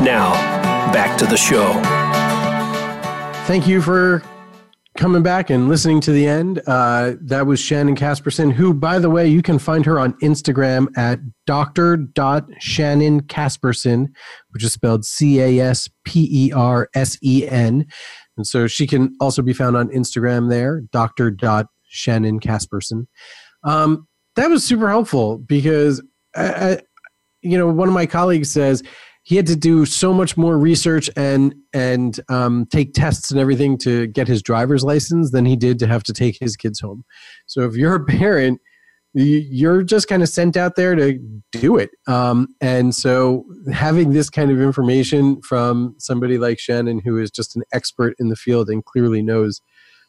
[0.05, 0.33] Now,
[0.93, 1.73] back to the show.
[3.47, 4.23] Thank you for
[5.01, 6.61] coming back and listening to the end.
[6.67, 10.89] Uh, that was Shannon Caspersen, who, by the way, you can find her on Instagram
[10.95, 11.97] at Dr.
[11.97, 14.09] Caspersen,
[14.51, 17.87] which is spelled C A S P E R S E N.
[18.37, 21.35] And so she can also be found on Instagram there, Dr.
[21.89, 23.07] Shannon Caspersen.
[23.65, 26.03] Um, that was super helpful because,
[26.37, 26.79] I, I,
[27.41, 28.83] you know, one of my colleagues says,
[29.23, 33.79] he had to do so much more research and and um, take tests and everything
[33.79, 37.05] to get his driver's license than he did to have to take his kids home.
[37.47, 38.61] So if you're a parent,
[39.13, 41.19] you're just kind of sent out there to
[41.53, 41.91] do it.
[42.07, 47.57] Um, and so having this kind of information from somebody like Shannon, who is just
[47.57, 49.61] an expert in the field and clearly knows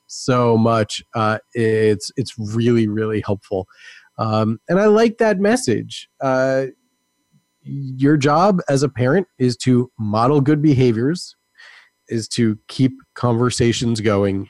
[0.07, 3.67] so much, uh, it's it's really really helpful.
[4.17, 6.07] Um, and I like that message.
[6.21, 6.67] Uh,
[7.63, 11.35] your job as a parent is to model good behaviors,
[12.07, 14.49] is to keep conversations going,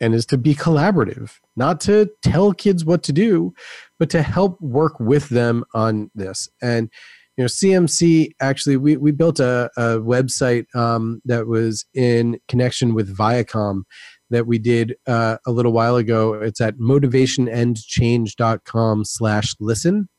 [0.00, 3.54] and is to be collaborative, not to tell kids what to do,
[3.98, 6.48] but to help work with them on this.
[6.60, 6.90] And
[7.36, 12.92] you know, CMC actually, we, we built a, a website um, that was in connection
[12.94, 13.82] with Viacom
[14.28, 16.34] that we did uh, a little while ago.
[16.34, 20.10] It's at motivationandchange.com slash listen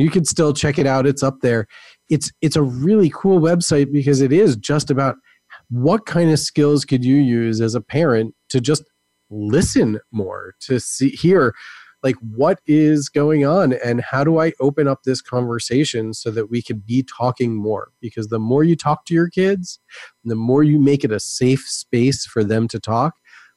[0.00, 1.06] you can still check it out.
[1.06, 1.66] It's up there.
[2.08, 5.16] It's it's a really cool website because it is just about
[5.70, 8.84] what kind of skills could you use as a parent to just
[9.30, 11.54] listen more to see hear
[12.02, 16.48] like what is going on and how do i open up this conversation so that
[16.48, 17.90] we can be talking more?
[18.00, 19.78] Because the more you talk to your kids
[20.24, 23.14] the more you make it a safe space for them to talk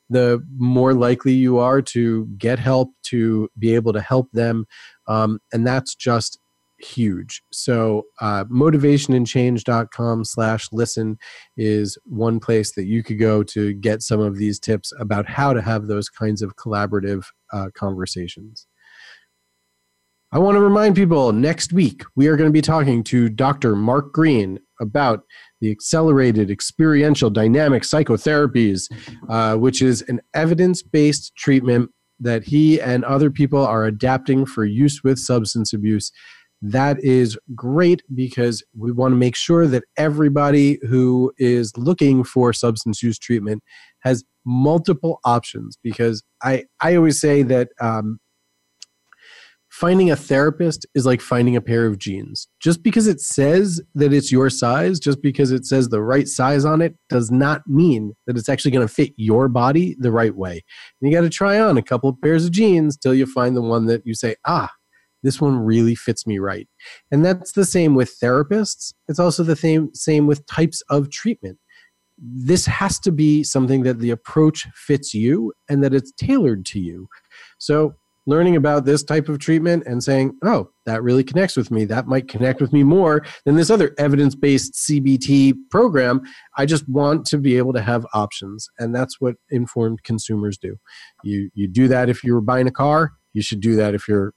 [0.10, 4.66] the more likely you are to get help to be able to help them
[5.12, 6.40] um, and that's just
[6.80, 7.44] huge.
[7.52, 11.18] So uh, motivationandchange.com slash listen
[11.58, 15.54] is one place that you could go to get some of these tips about how
[15.54, 18.68] to have those kinds of collaborative uh, conversations.
[20.34, 23.76] I want to remind people next week we are going to be talking to dr
[23.76, 25.24] mark green about
[25.60, 28.90] the accelerated experiential dynamic psychotherapies
[29.28, 31.92] uh, which is an evidence-based treatment
[32.22, 36.12] that he and other people are adapting for use with substance abuse.
[36.62, 42.54] That is great because we want to make sure that everybody who is looking for
[42.54, 43.64] substance use treatment
[44.02, 45.78] has multiple options.
[45.84, 48.20] Because I, I always say that um,
[49.82, 52.48] finding a therapist is like finding a pair of jeans.
[52.60, 56.66] Just because it says that it's your size, just because it says the right size
[56.66, 60.36] on it, does not mean that it's actually going to fit your body the right
[60.36, 60.62] way.
[61.02, 63.58] And you got to try on a couple of pairs of jeans till you find
[63.58, 64.70] the one that you say, ah,
[65.24, 66.68] this one really fits me right.
[67.10, 68.94] And that's the same with therapists.
[69.08, 71.58] It's also the same, same with types of treatment.
[72.20, 76.80] This has to be something that the approach fits you and that it's tailored to
[76.80, 77.08] you.
[77.58, 77.96] So
[78.28, 81.86] learning about this type of treatment and saying, oh, that really connects with me.
[81.86, 86.22] That might connect with me more than this other evidence based CBT program.
[86.58, 88.70] I just want to be able to have options.
[88.78, 90.78] And that's what informed consumers do.
[91.24, 94.34] You, you do that if you're buying a car, you should do that if you're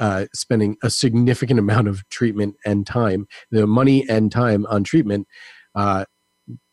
[0.00, 5.26] uh, spending a significant amount of treatment and time, the money and time on treatment.
[5.74, 6.04] Uh,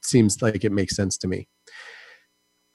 [0.04, 1.48] seems like it makes sense to me.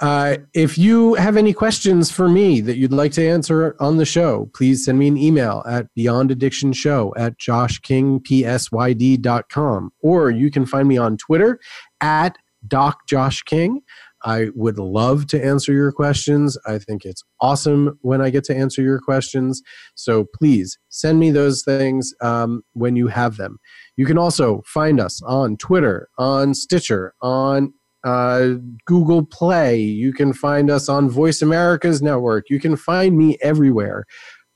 [0.00, 4.06] Uh, if you have any questions for me that you'd like to answer on the
[4.06, 9.90] show, please send me an email at beyondaddictionshow at joshkingpsyd.com.
[10.00, 11.60] Or you can find me on Twitter
[12.00, 13.82] at docjoshking.
[14.22, 16.58] I would love to answer your questions.
[16.66, 19.62] I think it's awesome when I get to answer your questions.
[19.94, 23.58] So please send me those things um, when you have them.
[23.96, 27.72] You can also find us on Twitter, on Stitcher, on
[28.04, 28.50] uh,
[28.86, 29.78] Google Play.
[29.78, 32.50] You can find us on Voice America's network.
[32.50, 34.04] You can find me everywhere.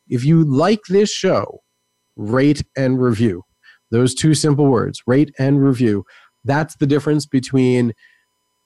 [0.08, 1.60] If you like this show,
[2.16, 3.42] rate and review.
[3.90, 6.04] Those two simple words, rate and review.
[6.44, 7.92] That's the difference between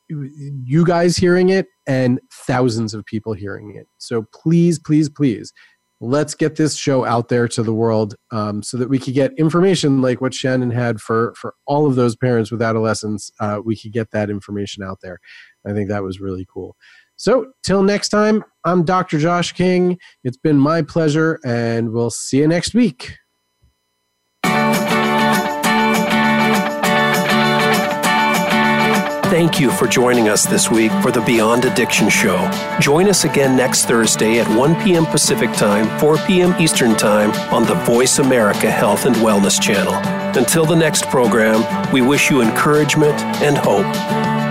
[0.09, 3.87] you guys hearing it and thousands of people hearing it.
[3.99, 5.53] So please, please, please
[6.01, 9.33] let's get this show out there to the world um, so that we could get
[9.39, 13.31] information like what Shannon had for for all of those parents with adolescents.
[13.41, 15.19] Uh, we could get that information out there.
[15.67, 16.77] I think that was really cool.
[17.17, 19.19] So till next time, I'm Dr.
[19.19, 19.99] Josh King.
[20.23, 23.17] It's been my pleasure, and we'll see you next week.
[29.31, 32.51] Thank you for joining us this week for the Beyond Addiction Show.
[32.81, 35.05] Join us again next Thursday at 1 p.m.
[35.05, 36.55] Pacific Time, 4 p.m.
[36.59, 39.93] Eastern Time on the Voice America Health and Wellness Channel.
[40.39, 41.63] Until the next program,
[41.93, 44.48] we wish you encouragement and hope.